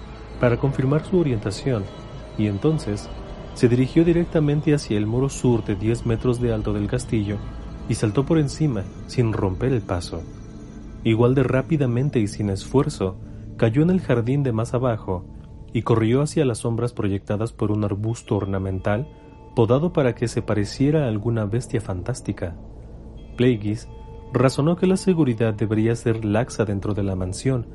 para 0.40 0.56
confirmar 0.56 1.04
su 1.04 1.18
orientación 1.18 1.84
y 2.38 2.46
entonces 2.46 3.08
se 3.54 3.68
dirigió 3.68 4.04
directamente 4.04 4.74
hacia 4.74 4.98
el 4.98 5.06
muro 5.06 5.28
sur 5.28 5.64
de 5.64 5.76
10 5.76 6.06
metros 6.06 6.40
de 6.40 6.52
alto 6.52 6.72
del 6.72 6.88
castillo 6.88 7.38
y 7.88 7.94
saltó 7.94 8.26
por 8.26 8.38
encima 8.38 8.82
sin 9.06 9.32
romper 9.32 9.72
el 9.72 9.80
paso. 9.80 10.22
Igual 11.04 11.34
de 11.34 11.42
rápidamente 11.42 12.18
y 12.18 12.26
sin 12.26 12.50
esfuerzo, 12.50 13.16
cayó 13.56 13.82
en 13.82 13.90
el 13.90 14.00
jardín 14.00 14.42
de 14.42 14.52
más 14.52 14.74
abajo 14.74 15.24
y 15.72 15.82
corrió 15.82 16.22
hacia 16.22 16.44
las 16.44 16.58
sombras 16.58 16.92
proyectadas 16.92 17.52
por 17.52 17.70
un 17.70 17.84
arbusto 17.84 18.36
ornamental 18.36 19.08
podado 19.54 19.92
para 19.92 20.14
que 20.14 20.28
se 20.28 20.42
pareciera 20.42 21.04
a 21.04 21.08
alguna 21.08 21.44
bestia 21.44 21.80
fantástica. 21.80 22.56
Plagueis 23.36 23.88
razonó 24.32 24.76
que 24.76 24.86
la 24.86 24.96
seguridad 24.96 25.54
debería 25.54 25.94
ser 25.94 26.24
laxa 26.24 26.64
dentro 26.64 26.94
de 26.94 27.04
la 27.04 27.14
mansión, 27.14 27.66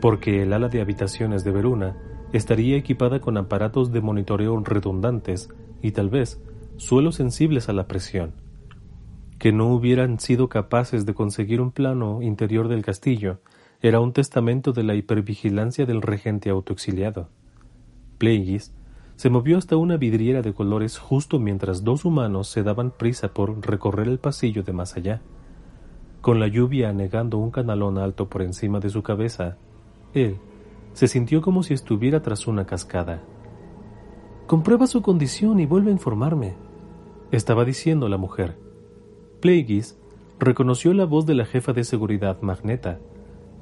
porque 0.00 0.42
el 0.42 0.52
ala 0.52 0.68
de 0.68 0.80
habitaciones 0.80 1.44
de 1.44 1.50
Veruna 1.50 1.96
estaría 2.32 2.76
equipada 2.76 3.20
con 3.20 3.36
aparatos 3.36 3.92
de 3.92 4.00
monitoreo 4.00 4.58
redundantes 4.64 5.48
y 5.82 5.92
tal 5.92 6.08
vez 6.08 6.42
suelos 6.76 7.16
sensibles 7.16 7.68
a 7.68 7.72
la 7.72 7.86
presión. 7.86 8.32
Que 9.38 9.52
no 9.52 9.68
hubieran 9.68 10.20
sido 10.20 10.48
capaces 10.48 11.06
de 11.06 11.14
conseguir 11.14 11.60
un 11.60 11.70
plano 11.70 12.22
interior 12.22 12.68
del 12.68 12.84
castillo 12.84 13.40
era 13.82 14.00
un 14.00 14.12
testamento 14.12 14.72
de 14.72 14.82
la 14.82 14.94
hipervigilancia 14.94 15.84
del 15.84 16.00
regente 16.00 16.48
autoexiliado. 16.48 17.28
Plagueis 18.18 18.72
se 19.16 19.30
movió 19.30 19.58
hasta 19.58 19.76
una 19.76 19.96
vidriera 19.96 20.42
de 20.42 20.54
colores 20.54 20.98
justo 20.98 21.38
mientras 21.38 21.84
dos 21.84 22.04
humanos 22.04 22.48
se 22.48 22.62
daban 22.62 22.90
prisa 22.90 23.28
por 23.32 23.64
recorrer 23.66 24.08
el 24.08 24.18
pasillo 24.18 24.62
de 24.62 24.72
más 24.72 24.96
allá. 24.96 25.20
Con 26.20 26.40
la 26.40 26.48
lluvia 26.48 26.88
anegando 26.88 27.38
un 27.38 27.50
canalón 27.50 27.98
alto 27.98 28.28
por 28.28 28.42
encima 28.42 28.80
de 28.80 28.88
su 28.88 29.02
cabeza, 29.02 29.56
él 30.14 30.38
se 30.94 31.08
sintió 31.08 31.42
como 31.42 31.62
si 31.62 31.74
estuviera 31.74 32.22
tras 32.22 32.46
una 32.46 32.64
cascada. 32.64 33.22
Comprueba 34.46 34.86
su 34.86 35.02
condición 35.02 35.60
y 35.60 35.66
vuelve 35.66 35.90
a 35.90 35.92
informarme, 35.92 36.54
estaba 37.32 37.64
diciendo 37.64 38.08
la 38.08 38.16
mujer. 38.16 38.56
Plagueis 39.40 39.98
reconoció 40.38 40.94
la 40.94 41.04
voz 41.04 41.26
de 41.26 41.34
la 41.34 41.44
jefa 41.44 41.72
de 41.72 41.84
seguridad 41.84 42.40
Magneta. 42.42 43.00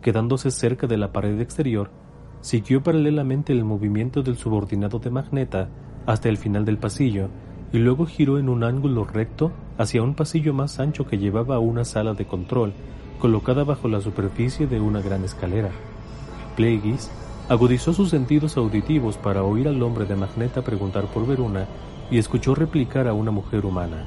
Quedándose 0.02 0.50
cerca 0.50 0.86
de 0.86 0.98
la 0.98 1.12
pared 1.12 1.40
exterior, 1.40 1.90
siguió 2.40 2.82
paralelamente 2.82 3.52
el 3.52 3.64
movimiento 3.64 4.22
del 4.22 4.36
subordinado 4.36 4.98
de 4.98 5.10
Magneta 5.10 5.68
hasta 6.06 6.28
el 6.28 6.36
final 6.36 6.64
del 6.64 6.78
pasillo 6.78 7.28
y 7.72 7.78
luego 7.78 8.04
giró 8.04 8.38
en 8.38 8.48
un 8.48 8.64
ángulo 8.64 9.04
recto 9.04 9.52
hacia 9.78 10.02
un 10.02 10.14
pasillo 10.14 10.52
más 10.52 10.78
ancho 10.80 11.06
que 11.06 11.18
llevaba 11.18 11.56
a 11.56 11.60
una 11.60 11.84
sala 11.84 12.14
de 12.14 12.26
control 12.26 12.74
colocada 13.20 13.64
bajo 13.64 13.88
la 13.88 14.00
superficie 14.00 14.66
de 14.66 14.80
una 14.80 15.00
gran 15.00 15.24
escalera. 15.24 15.70
Plagueis 16.56 17.10
agudizó 17.48 17.92
sus 17.92 18.10
sentidos 18.10 18.56
auditivos 18.56 19.16
para 19.16 19.42
oír 19.42 19.68
al 19.68 19.82
hombre 19.82 20.06
de 20.06 20.16
Magneta 20.16 20.62
preguntar 20.62 21.06
por 21.06 21.26
Veruna 21.26 21.66
y 22.10 22.18
escuchó 22.18 22.54
replicar 22.54 23.08
a 23.08 23.14
una 23.14 23.30
mujer 23.30 23.66
humana. 23.66 24.04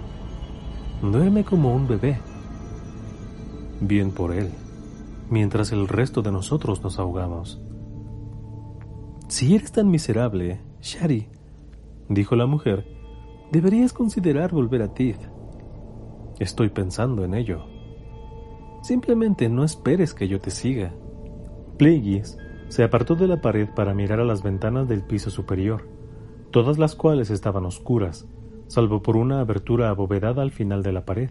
Duerme 1.02 1.44
como 1.44 1.74
un 1.74 1.88
bebé. 1.88 2.20
Bien 3.82 4.12
por 4.12 4.34
él, 4.34 4.52
mientras 5.30 5.72
el 5.72 5.88
resto 5.88 6.22
de 6.22 6.32
nosotros 6.32 6.82
nos 6.84 6.98
ahogamos. 7.00 7.62
Si 9.28 9.56
eres 9.56 9.72
tan 9.72 9.90
miserable, 9.90 10.62
Shari, 10.82 11.28
dijo 12.10 12.36
la 12.36 12.46
mujer, 12.46 12.88
deberías 13.52 13.92
considerar 13.92 14.52
volver 14.52 14.82
a 14.82 14.94
Tith. 14.94 15.20
Estoy 16.40 16.70
pensando 16.70 17.24
en 17.24 17.34
ello. 17.34 17.66
Simplemente 18.82 19.50
no 19.50 19.64
esperes 19.64 20.14
que 20.14 20.28
yo 20.28 20.40
te 20.40 20.52
siga. 20.52 20.94
Plagueis 21.78 22.38
se 22.68 22.84
apartó 22.84 23.16
de 23.16 23.28
la 23.28 23.42
pared 23.42 23.68
para 23.68 23.94
mirar 23.94 24.20
a 24.20 24.26
las 24.26 24.44
ventanas 24.44 24.88
del 24.88 25.02
piso 25.04 25.30
superior, 25.30 25.88
todas 26.52 26.78
las 26.78 26.96
cuales 26.96 27.30
estaban 27.30 27.66
oscuras, 27.66 28.28
salvo 28.68 29.02
por 29.02 29.18
una 29.18 29.40
abertura 29.40 29.90
abovedada 29.90 30.42
al 30.42 30.52
final 30.52 30.84
de 30.84 30.92
la 30.92 31.06
pared. 31.06 31.30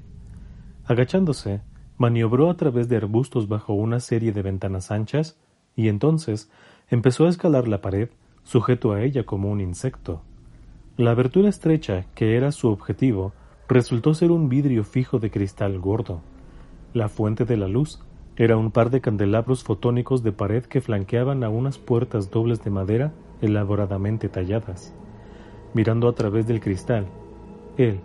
Agachándose, 0.84 1.62
maniobró 1.96 2.50
a 2.50 2.56
través 2.56 2.88
de 2.88 2.96
arbustos 2.96 3.48
bajo 3.48 3.72
una 3.72 4.00
serie 4.00 4.32
de 4.32 4.42
ventanas 4.42 4.90
anchas 4.90 5.38
y 5.76 5.88
entonces 5.88 6.50
Empezó 6.90 7.24
a 7.26 7.30
escalar 7.30 7.66
la 7.66 7.80
pared, 7.80 8.10
sujeto 8.42 8.92
a 8.92 9.02
ella 9.02 9.24
como 9.24 9.50
un 9.50 9.60
insecto. 9.60 10.22
La 10.96 11.12
abertura 11.12 11.48
estrecha, 11.48 12.06
que 12.14 12.36
era 12.36 12.52
su 12.52 12.68
objetivo, 12.68 13.32
resultó 13.68 14.14
ser 14.14 14.30
un 14.30 14.48
vidrio 14.48 14.84
fijo 14.84 15.18
de 15.18 15.30
cristal 15.30 15.78
gordo. 15.78 16.20
La 16.92 17.08
fuente 17.08 17.46
de 17.46 17.56
la 17.56 17.68
luz 17.68 18.00
era 18.36 18.56
un 18.56 18.72
par 18.72 18.90
de 18.90 19.00
candelabros 19.00 19.62
fotónicos 19.62 20.24
de 20.24 20.32
pared 20.32 20.64
que 20.64 20.80
flanqueaban 20.80 21.44
a 21.44 21.48
unas 21.48 21.78
puertas 21.78 22.30
dobles 22.30 22.64
de 22.64 22.70
madera 22.70 23.12
elaboradamente 23.40 24.28
talladas. 24.28 24.92
Mirando 25.72 26.08
a 26.08 26.14
través 26.14 26.46
del 26.46 26.60
cristal, 26.60 27.06
él 27.76 28.00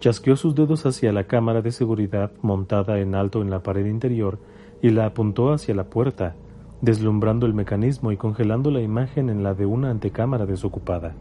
chasqueó 0.00 0.36
sus 0.36 0.54
dedos 0.54 0.84
hacia 0.86 1.12
la 1.12 1.24
cámara 1.24 1.62
de 1.62 1.72
seguridad 1.72 2.32
montada 2.42 2.98
en 2.98 3.14
alto 3.14 3.40
en 3.40 3.50
la 3.50 3.62
pared 3.62 3.86
interior 3.86 4.38
y 4.82 4.90
la 4.90 5.06
apuntó 5.06 5.52
hacia 5.52 5.74
la 5.74 5.84
puerta, 5.84 6.34
deslumbrando 6.80 7.46
el 7.46 7.54
mecanismo 7.54 8.12
y 8.12 8.16
congelando 8.16 8.70
la 8.70 8.80
imagen 8.80 9.30
en 9.30 9.42
la 9.42 9.54
de 9.54 9.66
una 9.66 9.90
antecámara 9.90 10.46
desocupada. 10.46 11.14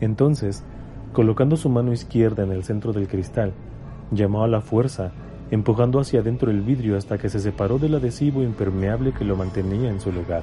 Entonces, 0.00 0.64
colocando 1.12 1.56
su 1.56 1.68
mano 1.68 1.92
izquierda 1.92 2.42
en 2.44 2.52
el 2.52 2.64
centro 2.64 2.92
del 2.92 3.08
cristal, 3.08 3.52
llamó 4.10 4.42
a 4.42 4.48
la 4.48 4.60
fuerza, 4.60 5.12
empujando 5.50 6.00
hacia 6.00 6.20
adentro 6.20 6.50
el 6.50 6.62
vidrio 6.62 6.96
hasta 6.96 7.18
que 7.18 7.28
se 7.28 7.40
separó 7.40 7.78
del 7.78 7.94
adhesivo 7.94 8.42
impermeable 8.42 9.12
que 9.12 9.24
lo 9.24 9.36
mantenía 9.36 9.90
en 9.90 10.00
su 10.00 10.12
lugar. 10.12 10.42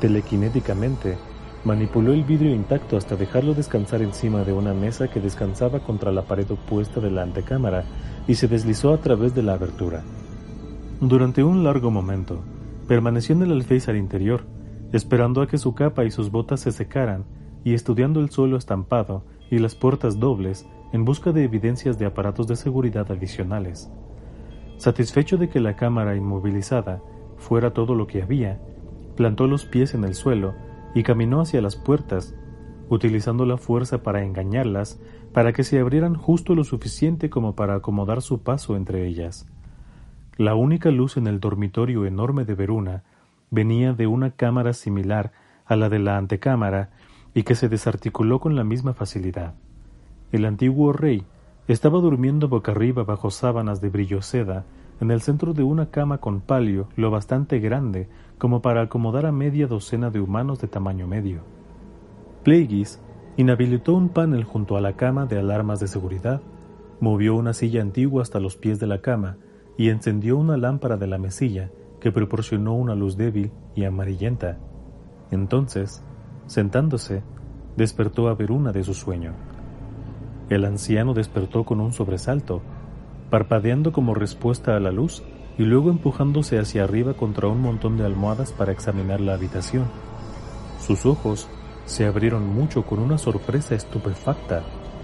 Telequinéticamente, 0.00 1.16
manipuló 1.64 2.12
el 2.12 2.24
vidrio 2.24 2.54
intacto 2.54 2.96
hasta 2.96 3.16
dejarlo 3.16 3.54
descansar 3.54 4.02
encima 4.02 4.44
de 4.44 4.52
una 4.52 4.74
mesa 4.74 5.08
que 5.08 5.20
descansaba 5.20 5.80
contra 5.80 6.12
la 6.12 6.22
pared 6.22 6.50
opuesta 6.50 7.00
de 7.00 7.10
la 7.10 7.22
antecámara 7.22 7.84
y 8.26 8.34
se 8.34 8.48
deslizó 8.48 8.92
a 8.92 8.98
través 8.98 9.34
de 9.34 9.42
la 9.42 9.54
abertura. 9.54 10.02
Durante 11.00 11.42
un 11.42 11.64
largo 11.64 11.90
momento, 11.90 12.42
Permaneció 12.92 13.34
en 13.34 13.42
el 13.42 13.52
alféizar 13.52 13.96
interior, 13.96 14.44
esperando 14.92 15.40
a 15.40 15.46
que 15.46 15.58
su 15.58 15.74
capa 15.74 16.04
y 16.04 16.10
sus 16.10 16.30
botas 16.30 16.60
se 16.60 16.72
secaran 16.72 17.24
y 17.64 17.74
estudiando 17.74 18.20
el 18.20 18.30
suelo 18.30 18.56
estampado 18.56 19.24
y 19.50 19.58
las 19.58 19.74
puertas 19.74 20.18
dobles 20.18 20.66
en 20.92 21.04
busca 21.04 21.32
de 21.32 21.44
evidencias 21.44 21.98
de 21.98 22.06
aparatos 22.06 22.46
de 22.46 22.56
seguridad 22.56 23.10
adicionales. 23.10 23.90
Satisfecho 24.76 25.36
de 25.38 25.48
que 25.48 25.60
la 25.60 25.76
cámara 25.76 26.16
inmovilizada 26.16 27.02
fuera 27.36 27.72
todo 27.72 27.94
lo 27.94 28.06
que 28.06 28.22
había, 28.22 28.60
plantó 29.16 29.46
los 29.46 29.64
pies 29.64 29.94
en 29.94 30.04
el 30.04 30.14
suelo 30.14 30.54
y 30.94 31.02
caminó 31.02 31.40
hacia 31.40 31.60
las 31.62 31.76
puertas, 31.76 32.34
utilizando 32.88 33.46
la 33.46 33.56
fuerza 33.56 34.02
para 34.02 34.22
engañarlas 34.22 35.00
para 35.32 35.52
que 35.52 35.64
se 35.64 35.78
abrieran 35.78 36.14
justo 36.14 36.54
lo 36.54 36.64
suficiente 36.64 37.30
como 37.30 37.54
para 37.54 37.74
acomodar 37.74 38.20
su 38.20 38.42
paso 38.42 38.76
entre 38.76 39.06
ellas. 39.06 39.46
La 40.36 40.54
única 40.54 40.90
luz 40.90 41.16
en 41.16 41.26
el 41.26 41.40
dormitorio 41.40 42.04
enorme 42.06 42.44
de 42.44 42.54
Veruna 42.54 43.02
venía 43.50 43.92
de 43.92 44.06
una 44.06 44.32
cámara 44.32 44.72
similar 44.72 45.32
a 45.64 45.76
la 45.76 45.88
de 45.88 45.98
la 45.98 46.16
antecámara 46.16 46.90
y 47.34 47.44
que 47.44 47.54
se 47.54 47.68
desarticuló 47.68 48.40
con 48.40 48.56
la 48.56 48.64
misma 48.64 48.94
facilidad. 48.94 49.54
El 50.32 50.46
antiguo 50.46 50.94
rey 50.94 51.24
estaba 51.68 52.00
durmiendo 52.00 52.48
boca 52.48 52.72
arriba 52.72 53.04
bajo 53.04 53.30
sábanas 53.30 53.82
de 53.82 53.90
brillo 53.90 54.22
seda 54.22 54.64
en 55.00 55.10
el 55.10 55.20
centro 55.20 55.52
de 55.52 55.62
una 55.62 55.90
cama 55.90 56.18
con 56.18 56.40
palio 56.40 56.88
lo 56.96 57.10
bastante 57.10 57.60
grande 57.60 58.08
como 58.38 58.62
para 58.62 58.80
acomodar 58.80 59.26
a 59.26 59.32
media 59.32 59.66
docena 59.66 60.08
de 60.08 60.20
humanos 60.20 60.58
de 60.58 60.68
tamaño 60.68 61.06
medio. 61.06 61.42
Plagueis 62.44 62.98
inhabilitó 63.36 63.94
un 63.94 64.08
panel 64.08 64.44
junto 64.44 64.76
a 64.78 64.80
la 64.80 64.94
cama 64.94 65.26
de 65.26 65.38
alarmas 65.38 65.80
de 65.80 65.86
seguridad, 65.86 66.40
movió 66.98 67.34
una 67.34 67.52
silla 67.52 67.82
antigua 67.82 68.22
hasta 68.22 68.40
los 68.40 68.56
pies 68.56 68.80
de 68.80 68.86
la 68.86 69.02
cama 69.02 69.36
y 69.76 69.90
encendió 69.90 70.38
una 70.38 70.56
lámpara 70.56 70.96
de 70.96 71.08
la 71.08 71.18
mesilla 71.18 71.70
que 72.00 72.10
proporcionó 72.10 72.72
una 72.72 72.94
luz 72.94 73.18
débil 73.18 73.52
y 73.74 73.84
amarillenta. 73.84 74.58
Entonces, 75.30 76.02
sentándose, 76.46 77.22
despertó 77.76 78.28
a 78.28 78.34
Veruna 78.34 78.72
de 78.72 78.82
su 78.82 78.94
sueño. 78.94 79.51
El 80.48 80.64
anciano 80.64 81.14
despertó 81.14 81.64
con 81.64 81.80
un 81.80 81.92
sobresalto, 81.92 82.62
parpadeando 83.30 83.92
como 83.92 84.14
respuesta 84.14 84.76
a 84.76 84.80
la 84.80 84.92
luz 84.92 85.22
y 85.58 85.62
luego 85.62 85.90
empujándose 85.90 86.58
hacia 86.58 86.84
arriba 86.84 87.14
contra 87.14 87.48
un 87.48 87.60
montón 87.60 87.96
de 87.96 88.04
almohadas 88.04 88.52
para 88.52 88.72
examinar 88.72 89.20
la 89.20 89.34
habitación. 89.34 89.84
Sus 90.78 91.06
ojos 91.06 91.48
se 91.84 92.06
abrieron 92.06 92.46
mucho 92.46 92.84
con 92.84 92.98
una 92.98 93.18
sorpresa 93.18 93.74
estupefacta 93.74 94.62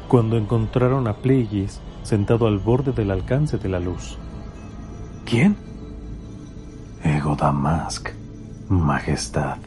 cuando 0.08 0.36
encontraron 0.36 1.06
a 1.06 1.14
Plagueis 1.16 1.80
sentado 2.02 2.46
al 2.46 2.58
borde 2.58 2.92
del 2.92 3.10
alcance 3.10 3.58
de 3.58 3.68
la 3.68 3.78
luz. 3.78 4.18
¿Quién? 5.24 5.56
Ego 7.04 7.36
Damask, 7.36 8.10
Majestad. 8.68 9.58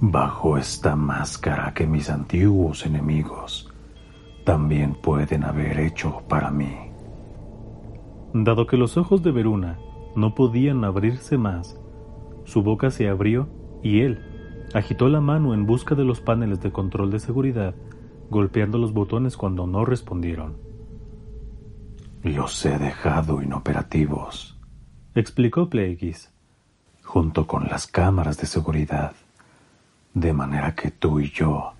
Bajo 0.00 0.58
esta 0.58 0.96
máscara 0.96 1.72
que 1.74 1.86
mis 1.86 2.10
antiguos 2.10 2.84
enemigos 2.84 3.73
también 4.44 4.94
pueden 4.94 5.44
haber 5.44 5.80
hecho 5.80 6.22
para 6.28 6.50
mí. 6.50 6.76
Dado 8.34 8.66
que 8.66 8.76
los 8.76 8.96
ojos 8.96 9.22
de 9.22 9.32
Veruna 9.32 9.78
no 10.14 10.34
podían 10.34 10.84
abrirse 10.84 11.38
más, 11.38 11.80
su 12.44 12.62
boca 12.62 12.90
se 12.90 13.08
abrió 13.08 13.48
y 13.82 14.00
él 14.00 14.20
agitó 14.74 15.08
la 15.08 15.20
mano 15.20 15.54
en 15.54 15.66
busca 15.66 15.94
de 15.94 16.04
los 16.04 16.20
paneles 16.20 16.60
de 16.60 16.72
control 16.72 17.10
de 17.10 17.20
seguridad, 17.20 17.74
golpeando 18.30 18.78
los 18.78 18.92
botones 18.92 19.36
cuando 19.36 19.66
no 19.66 19.84
respondieron. 19.84 20.56
Los 22.22 22.64
he 22.64 22.78
dejado 22.78 23.42
inoperativos, 23.42 24.58
explicó 25.14 25.68
Plagueis, 25.68 26.32
junto 27.02 27.46
con 27.46 27.68
las 27.68 27.86
cámaras 27.86 28.38
de 28.38 28.46
seguridad, 28.46 29.12
de 30.12 30.32
manera 30.32 30.74
que 30.74 30.90
tú 30.90 31.20
y 31.20 31.30
yo 31.30 31.72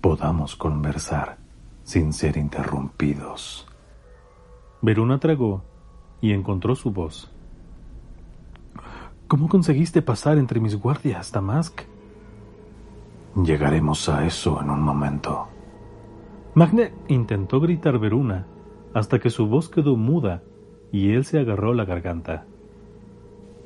podamos 0.00 0.56
conversar 0.56 1.45
sin 1.86 2.12
ser 2.12 2.36
interrumpidos. 2.36 3.64
Veruna 4.82 5.20
tragó 5.20 5.62
y 6.20 6.32
encontró 6.32 6.74
su 6.74 6.90
voz. 6.90 7.30
¿Cómo 9.28 9.48
conseguiste 9.48 10.02
pasar 10.02 10.36
entre 10.36 10.58
mis 10.58 10.74
guardias, 10.74 11.30
Damask? 11.30 11.82
Llegaremos 13.36 14.08
a 14.08 14.26
eso 14.26 14.60
en 14.60 14.70
un 14.70 14.82
momento. 14.82 15.46
Magne 16.54 16.92
intentó 17.06 17.60
gritar 17.60 18.00
Veruna 18.00 18.46
hasta 18.92 19.20
que 19.20 19.30
su 19.30 19.46
voz 19.46 19.68
quedó 19.68 19.96
muda 19.96 20.42
y 20.90 21.12
él 21.12 21.24
se 21.24 21.38
agarró 21.38 21.72
la 21.72 21.84
garganta. 21.84 22.46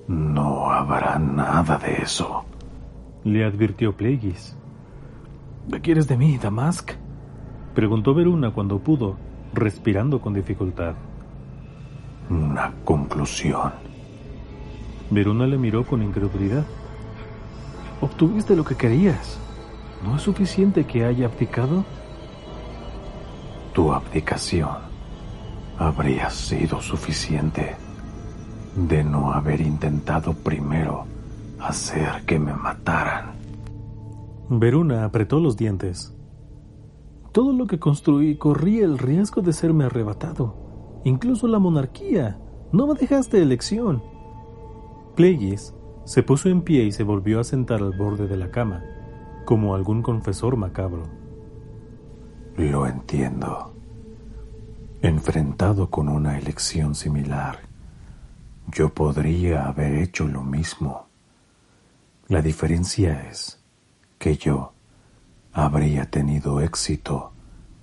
No 0.08 0.70
habrá 0.70 1.18
nada 1.18 1.78
de 1.78 2.02
eso, 2.02 2.44
le 3.24 3.46
advirtió 3.46 3.96
Plagueis. 3.96 4.58
¿Qué 5.70 5.80
quieres 5.80 6.06
de 6.06 6.18
mí, 6.18 6.36
Damask? 6.36 6.99
Preguntó 7.80 8.12
Veruna 8.12 8.50
cuando 8.50 8.78
pudo, 8.78 9.16
respirando 9.54 10.20
con 10.20 10.34
dificultad. 10.34 10.92
Una 12.28 12.74
conclusión. 12.84 13.72
Veruna 15.08 15.46
le 15.46 15.56
miró 15.56 15.86
con 15.86 16.02
incredulidad. 16.02 16.66
Obtuviste 18.02 18.54
lo 18.54 18.66
que 18.66 18.74
querías. 18.74 19.40
¿No 20.04 20.16
es 20.16 20.20
suficiente 20.20 20.84
que 20.84 21.06
haya 21.06 21.24
abdicado? 21.24 21.86
Tu 23.72 23.90
abdicación 23.90 24.76
habría 25.78 26.28
sido 26.28 26.82
suficiente 26.82 27.76
de 28.76 29.02
no 29.02 29.32
haber 29.32 29.62
intentado 29.62 30.34
primero 30.34 31.06
hacer 31.58 32.26
que 32.26 32.38
me 32.38 32.52
mataran. 32.52 33.36
Veruna 34.50 35.06
apretó 35.06 35.40
los 35.40 35.56
dientes. 35.56 36.14
Todo 37.32 37.52
lo 37.52 37.66
que 37.66 37.78
construí 37.78 38.36
corría 38.36 38.84
el 38.84 38.98
riesgo 38.98 39.40
de 39.40 39.52
serme 39.52 39.84
arrebatado. 39.84 41.00
Incluso 41.04 41.46
la 41.46 41.58
monarquía. 41.58 42.38
No 42.72 42.86
me 42.86 42.94
dejaste 42.94 43.40
elección. 43.40 44.02
Plagueis 45.14 45.74
se 46.04 46.22
puso 46.22 46.48
en 46.48 46.62
pie 46.62 46.84
y 46.84 46.92
se 46.92 47.04
volvió 47.04 47.38
a 47.40 47.44
sentar 47.44 47.82
al 47.82 47.96
borde 47.96 48.26
de 48.26 48.36
la 48.36 48.50
cama, 48.50 48.82
como 49.44 49.74
algún 49.74 50.02
confesor 50.02 50.56
macabro. 50.56 51.04
Lo 52.56 52.86
entiendo. 52.86 53.74
Enfrentado 55.02 55.88
con 55.88 56.08
una 56.08 56.36
elección 56.36 56.94
similar, 56.94 57.60
yo 58.66 58.92
podría 58.92 59.66
haber 59.66 59.94
hecho 59.94 60.26
lo 60.26 60.42
mismo. 60.42 61.06
La 62.28 62.42
diferencia 62.42 63.28
es 63.28 63.62
que 64.18 64.36
yo 64.36 64.72
habría 65.52 66.10
tenido 66.10 66.60
éxito 66.60 67.32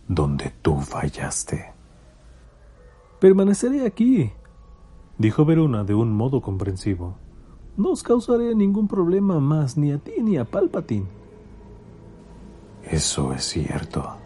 donde 0.08 0.54
tú 0.62 0.80
fallaste. 0.80 1.74
Permaneceré 3.20 3.86
aquí, 3.86 4.32
dijo 5.18 5.46
Verona 5.46 5.84
de 5.84 5.94
un 5.94 6.12
modo 6.12 6.42
comprensivo. 6.42 7.16
No 7.76 7.92
os 7.92 8.04
causaré 8.04 8.56
ningún 8.56 8.88
problema 8.88 9.40
más 9.40 9.78
ni 9.78 9.92
a 9.92 9.98
ti 9.98 10.14
ni 10.22 10.38
a 10.38 10.46
Palpatine. 10.46 11.08
Eso 12.84 13.34
es 13.34 13.44
cierto. 13.44 14.18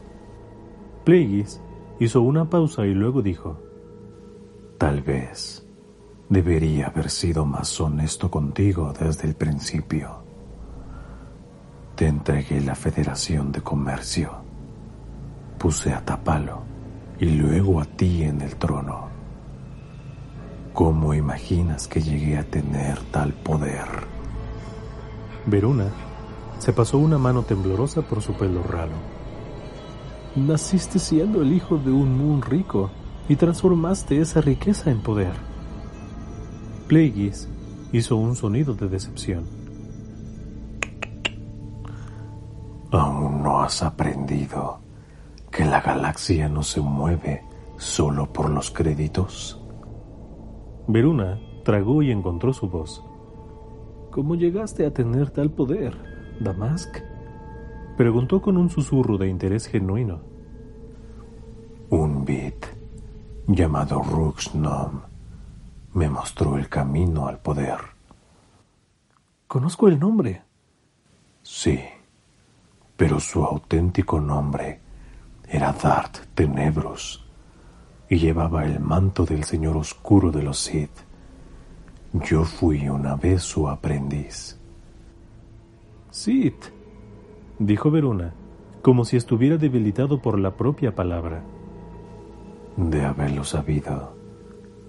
Plagueis 1.04 1.62
hizo 2.00 2.22
una 2.22 2.50
pausa 2.50 2.86
y 2.86 2.94
luego 2.94 3.22
dijo: 3.22 3.58
Tal 4.78 5.02
vez 5.02 5.68
debería 6.30 6.88
haber 6.88 7.10
sido 7.10 7.46
más 7.46 7.80
honesto 7.82 8.30
contigo 8.30 8.94
desde 8.98 9.28
el 9.28 9.36
principio. 9.36 10.21
Te 12.02 12.08
entregué 12.08 12.60
la 12.62 12.74
Federación 12.74 13.52
de 13.52 13.62
Comercio. 13.62 14.32
Puse 15.60 15.94
a 15.94 16.04
Tapalo 16.04 16.64
y 17.20 17.26
luego 17.26 17.80
a 17.80 17.86
ti 17.86 18.24
en 18.24 18.42
el 18.42 18.56
trono. 18.56 19.10
¿Cómo 20.74 21.14
imaginas 21.14 21.88
que 21.88 22.02
llegué 22.02 22.40
a 22.40 22.44
tener 22.44 22.98
tal 23.12 23.34
poder? 23.34 23.86
Verona 25.46 25.92
se 26.58 26.74
pasó 26.74 26.98
una 26.98 27.20
mano 27.20 27.44
temblorosa 27.44 28.02
por 28.02 28.24
su 28.24 28.34
pelo 28.34 28.64
ralo. 28.64 28.96
Naciste 30.36 30.98
siendo 30.98 31.44
el 31.44 31.54
hijo 31.54 31.78
de 31.78 31.92
un 31.92 32.18
Moon 32.18 32.42
rico 32.42 32.90
y 33.30 33.36
transformaste 33.36 34.20
esa 34.20 34.42
riqueza 34.42 34.90
en 34.90 35.02
poder. 35.02 35.34
Plagueis 36.88 37.48
hizo 37.92 38.16
un 38.16 38.36
sonido 38.36 38.74
de 38.74 38.90
decepción. 38.90 39.61
No 43.42 43.62
has 43.62 43.82
aprendido 43.84 44.80
que 45.52 45.66
la 45.66 45.82
galaxia 45.82 46.48
no 46.48 46.64
se 46.64 46.80
mueve 46.80 47.44
solo 47.78 48.32
por 48.32 48.50
los 48.50 48.72
créditos. 48.72 49.60
Veruna 50.88 51.40
tragó 51.64 52.02
y 52.02 52.12
encontró 52.12 52.54
su 52.54 52.70
voz. 52.70 53.04
¿Cómo 54.12 54.36
llegaste 54.36 54.86
a 54.86 54.94
tener 54.94 55.32
tal 55.32 55.52
poder, 55.52 55.98
Damask? 56.40 56.98
Preguntó 57.98 58.42
con 58.42 58.58
un 58.58 58.70
susurro 58.70 59.18
de 59.18 59.28
interés 59.28 59.68
genuino. 59.68 60.22
Un 61.90 62.24
bit 62.24 62.66
llamado 63.48 64.02
Ruxnom 64.02 65.02
me 65.94 66.10
mostró 66.10 66.58
el 66.58 66.70
camino 66.70 67.28
al 67.28 67.40
poder. 67.40 67.78
Conozco 69.48 69.88
el 69.90 70.00
nombre. 70.00 70.44
Sí 71.42 71.80
pero 73.02 73.20
su 73.20 73.44
auténtico 73.44 74.22
nombre 74.22 74.80
era 75.50 75.74
Dart 75.74 76.18
Tenebrus 76.36 77.26
y 78.08 78.20
llevaba 78.20 78.64
el 78.64 78.80
manto 78.80 79.26
del 79.26 79.44
Señor 79.44 79.76
Oscuro 79.76 80.30
de 80.30 80.44
los 80.44 80.60
Sith. 80.60 81.00
Yo 82.14 82.44
fui 82.44 82.88
una 82.90 83.16
vez 83.16 83.42
su 83.42 83.68
aprendiz. 83.68 84.56
Sith, 86.12 86.66
dijo 87.58 87.90
Verona, 87.90 88.36
como 88.84 89.04
si 89.04 89.18
estuviera 89.18 89.58
debilitado 89.58 90.22
por 90.22 90.38
la 90.38 90.56
propia 90.56 90.94
palabra. 90.94 91.42
De 92.78 93.04
haberlo 93.04 93.44
sabido, 93.46 94.14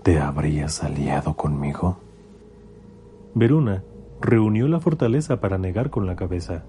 ¿te 0.03 0.21
habrías 0.21 0.85
aliado 0.85 1.33
conmigo? 1.33 1.97
Verona 3.35 3.83
reunió 4.21 4.69
la 4.69 4.81
fortaleza 4.81 5.41
para 5.41 5.57
negar 5.57 5.89
con 5.89 6.05
la 6.05 6.15
cabeza. 6.15 6.65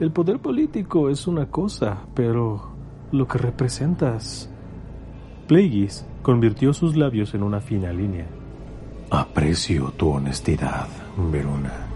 El 0.00 0.10
poder 0.10 0.40
político 0.40 1.08
es 1.08 1.28
una 1.28 1.46
cosa, 1.46 2.06
pero 2.14 2.70
lo 3.12 3.28
que 3.28 3.38
representas... 3.38 4.50
Plagueis 5.46 6.04
convirtió 6.22 6.72
sus 6.72 6.96
labios 6.96 7.34
en 7.34 7.42
una 7.42 7.60
fina 7.60 7.92
línea. 7.92 8.26
Aprecio 9.10 9.92
tu 9.92 10.08
honestidad, 10.08 10.88
Veruna. 11.30 11.86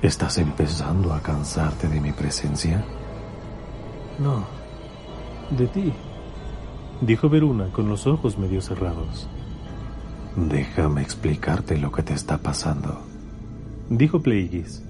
¿Estás 0.00 0.38
empezando 0.38 1.12
a 1.12 1.20
cansarte 1.20 1.88
de 1.88 2.00
mi 2.00 2.12
presencia? 2.12 2.84
No, 4.20 4.44
de 5.50 5.66
ti, 5.66 5.92
dijo 7.00 7.28
Veruna 7.28 7.72
con 7.72 7.88
los 7.88 8.06
ojos 8.06 8.38
medio 8.38 8.60
cerrados. 8.60 9.28
Déjame 10.36 11.02
explicarte 11.02 11.78
lo 11.78 11.90
que 11.90 12.04
te 12.04 12.14
está 12.14 12.38
pasando, 12.38 13.00
dijo 13.88 14.20
Plagueis. 14.20 14.85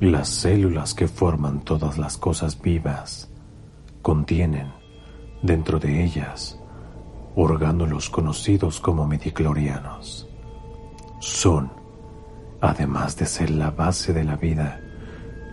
Las 0.00 0.28
células 0.28 0.92
que 0.92 1.06
forman 1.06 1.60
todas 1.60 1.98
las 1.98 2.18
cosas 2.18 2.60
vivas 2.60 3.30
contienen, 4.02 4.72
dentro 5.40 5.78
de 5.78 6.04
ellas, 6.04 6.58
orgánulos 7.36 8.10
conocidos 8.10 8.80
como 8.80 9.06
midiclorianos. 9.06 10.28
Son, 11.20 11.70
además 12.60 13.16
de 13.16 13.26
ser 13.26 13.50
la 13.50 13.70
base 13.70 14.12
de 14.12 14.24
la 14.24 14.36
vida, 14.36 14.80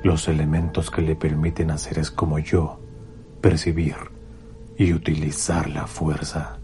los 0.03 0.27
elementos 0.27 0.89
que 0.89 1.03
le 1.03 1.15
permiten 1.15 1.69
a 1.69 1.77
seres 1.77 2.09
como 2.09 2.39
yo 2.39 2.79
percibir 3.41 3.95
y 4.75 4.91
utilizar 4.93 5.69
la 5.69 5.85
fuerza. 5.85 6.57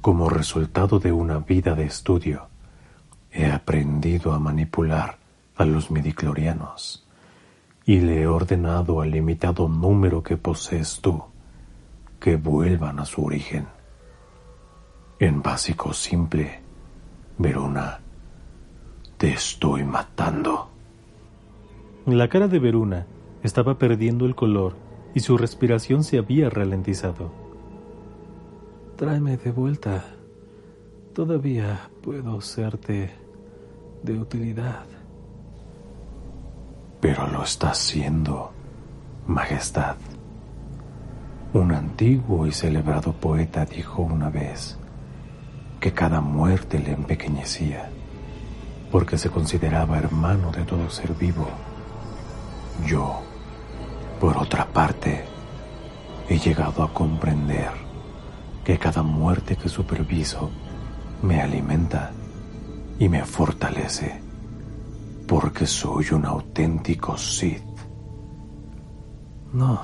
Como 0.00 0.28
resultado 0.28 1.00
de 1.00 1.10
una 1.10 1.38
vida 1.38 1.74
de 1.74 1.86
estudio, 1.86 2.48
he 3.32 3.50
aprendido 3.50 4.32
a 4.32 4.38
manipular 4.38 5.23
a 5.56 5.64
los 5.64 5.90
midiclorianos 5.90 7.06
y 7.86 8.00
le 8.00 8.22
he 8.22 8.26
ordenado 8.26 9.00
al 9.00 9.10
limitado 9.10 9.68
número 9.68 10.22
que 10.22 10.36
posees 10.36 11.00
tú 11.00 11.22
que 12.18 12.36
vuelvan 12.36 12.98
a 12.98 13.04
su 13.04 13.22
origen. 13.24 13.66
En 15.18 15.42
básico 15.42 15.92
simple, 15.92 16.60
Verona, 17.36 18.00
te 19.18 19.32
estoy 19.32 19.84
matando. 19.84 20.70
La 22.06 22.28
cara 22.28 22.48
de 22.48 22.58
Veruna 22.58 23.06
estaba 23.42 23.78
perdiendo 23.78 24.24
el 24.24 24.34
color 24.34 24.74
y 25.14 25.20
su 25.20 25.36
respiración 25.36 26.02
se 26.02 26.18
había 26.18 26.48
ralentizado. 26.48 27.30
Tráeme 28.96 29.36
de 29.36 29.52
vuelta. 29.52 30.04
Todavía 31.12 31.90
puedo 32.02 32.40
serte 32.40 33.10
de 34.02 34.18
utilidad. 34.18 34.93
Pero 37.04 37.26
lo 37.26 37.44
está 37.44 37.72
haciendo, 37.72 38.50
Majestad. 39.26 39.96
Un 41.52 41.72
antiguo 41.72 42.46
y 42.46 42.52
celebrado 42.52 43.12
poeta 43.12 43.66
dijo 43.66 44.00
una 44.00 44.30
vez 44.30 44.78
que 45.80 45.92
cada 45.92 46.22
muerte 46.22 46.78
le 46.78 46.92
empequeñecía, 46.92 47.90
porque 48.90 49.18
se 49.18 49.28
consideraba 49.28 49.98
hermano 49.98 50.50
de 50.50 50.62
todo 50.62 50.88
ser 50.88 51.12
vivo. 51.12 51.46
Yo, 52.86 53.20
por 54.18 54.38
otra 54.38 54.64
parte, 54.64 55.26
he 56.30 56.38
llegado 56.38 56.82
a 56.82 56.94
comprender 56.94 57.68
que 58.64 58.78
cada 58.78 59.02
muerte 59.02 59.56
que 59.56 59.68
superviso 59.68 60.48
me 61.20 61.42
alimenta 61.42 62.12
y 62.98 63.10
me 63.10 63.26
fortalece, 63.26 64.22
porque 65.26 65.66
soy 65.66 66.06
un 66.12 66.24
auténtico 66.26 67.16
Sith. 67.16 67.62
No, 69.52 69.80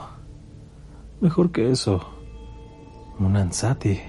mejor 1.21 1.51
que 1.51 1.71
eso, 1.71 2.01
un 3.19 3.37
Ansati. 3.37 4.01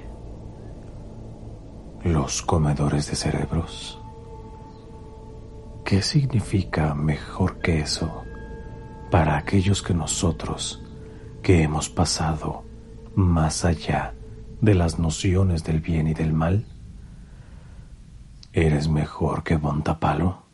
Los 2.03 2.41
comedores 2.41 3.07
de 3.11 3.15
cerebros. 3.15 3.99
¿Qué 5.85 6.01
significa 6.01 6.95
mejor 6.95 7.59
que 7.59 7.81
eso 7.81 8.23
para 9.11 9.37
aquellos 9.37 9.83
que 9.83 9.93
nosotros, 9.93 10.81
que 11.43 11.61
hemos 11.61 11.89
pasado 11.89 12.63
más 13.13 13.65
allá 13.65 14.13
de 14.61 14.73
las 14.73 14.97
nociones 14.97 15.63
del 15.63 15.79
bien 15.79 16.07
y 16.07 16.13
del 16.13 16.33
mal? 16.33 16.65
¿Eres 18.53 18.89
mejor 18.89 19.43
que 19.43 19.57
Bontapalo? 19.57 20.50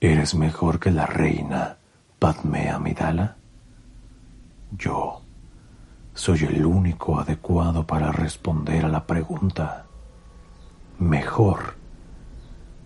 ¿Eres 0.00 0.34
mejor 0.34 0.78
que 0.78 0.90
la 0.90 1.06
reina 1.06 1.78
Padme 2.18 2.68
Amidala? 2.68 3.36
Yo 4.72 5.22
soy 6.12 6.44
el 6.44 6.66
único 6.66 7.18
adecuado 7.18 7.86
para 7.86 8.12
responder 8.12 8.84
a 8.84 8.88
la 8.88 9.06
pregunta. 9.06 9.86
Mejor 10.98 11.76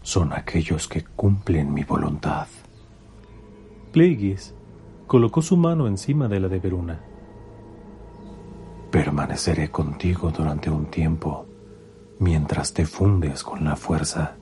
son 0.03 0.33
aquellos 0.33 0.87
que 0.87 1.03
cumplen 1.03 1.75
mi 1.75 1.83
voluntad. 1.83 2.47
Plagueis 3.93 4.55
colocó 5.09 5.43
su 5.43 5.57
mano 5.57 5.89
encima 5.89 6.29
de 6.29 6.39
la 6.39 6.47
de 6.47 6.61
Veruna. 6.61 7.01
Permaneceré 8.93 9.69
contigo 9.71 10.31
durante 10.31 10.71
un 10.71 10.87
tiempo 10.87 11.45
mientras 12.21 12.73
te 12.73 12.87
fundes 12.87 13.43
con 13.43 13.65
la 13.65 13.75
fuerza. 13.75 14.37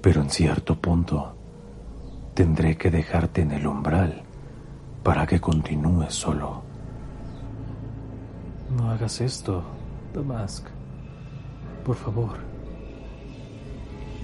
Pero 0.00 0.22
en 0.22 0.30
cierto 0.30 0.76
punto 0.76 1.34
tendré 2.34 2.76
que 2.76 2.90
dejarte 2.90 3.42
en 3.42 3.52
el 3.52 3.66
umbral 3.66 4.22
para 5.02 5.26
que 5.26 5.40
continúes 5.40 6.14
solo. 6.14 6.62
No 8.76 8.90
hagas 8.90 9.20
esto, 9.20 9.62
Damask. 10.14 10.66
Por 11.84 11.96
favor. 11.96 12.38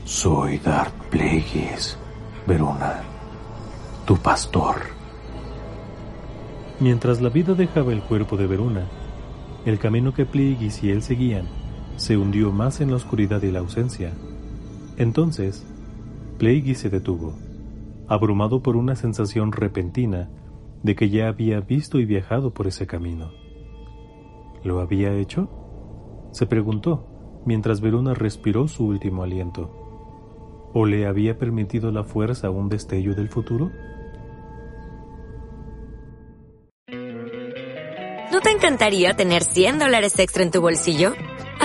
Soy 0.05 0.59
Darth 0.59 0.95
Plagueis, 1.11 1.99
Verona, 2.47 3.03
tu 4.07 4.16
pastor. 4.16 4.77
Mientras 6.79 7.20
la 7.20 7.29
vida 7.29 7.55
dejaba 7.55 7.93
el 7.93 8.03
cuerpo 8.03 8.37
de 8.37 8.47
Verona, 8.47 8.87
el 9.64 9.79
camino 9.79 10.14
que 10.14 10.27
Plagueis 10.27 10.83
y 10.85 10.91
él 10.91 11.03
seguían 11.03 11.47
se 11.97 12.16
hundió 12.16 12.53
más 12.53 12.81
en 12.81 12.91
la 12.91 12.97
oscuridad 12.97 13.43
y 13.43 13.51
la 13.51 13.61
ausencia. 13.61 14.12
Entonces, 14.97 15.66
Plagueis 16.38 16.78
se 16.78 16.90
detuvo, 16.90 17.34
abrumado 18.09 18.62
por 18.62 18.76
una 18.76 18.97
sensación 18.97 19.53
repentina 19.53 20.30
de 20.82 20.94
que 20.94 21.11
ya 21.11 21.28
había 21.28 21.61
visto 21.61 21.99
y 21.99 22.05
viajado 22.05 22.53
por 22.53 22.66
ese 22.66 22.86
camino. 22.86 23.30
¿Lo 24.62 24.80
había 24.80 25.14
hecho? 25.14 25.49
Se 26.32 26.47
preguntó 26.47 27.42
mientras 27.44 27.80
Verona 27.80 28.14
respiró 28.14 28.68
su 28.68 28.86
último 28.86 29.22
aliento. 29.22 29.70
¿O 30.74 30.84
le 30.84 31.07
había 31.07 31.38
permitido 31.38 31.90
la 31.92 32.05
fuerza 32.05 32.51
un 32.51 32.68
destello 32.68 33.14
del 33.14 33.28
futuro? 33.28 33.70
¿No 38.32 38.40
te 38.40 38.51
encantaría 38.51 39.14
tener 39.14 39.44
100 39.44 39.78
dólares 39.78 40.18
extra 40.18 40.42
en 40.42 40.51
tu 40.51 40.61
bolsillo? 40.61 41.12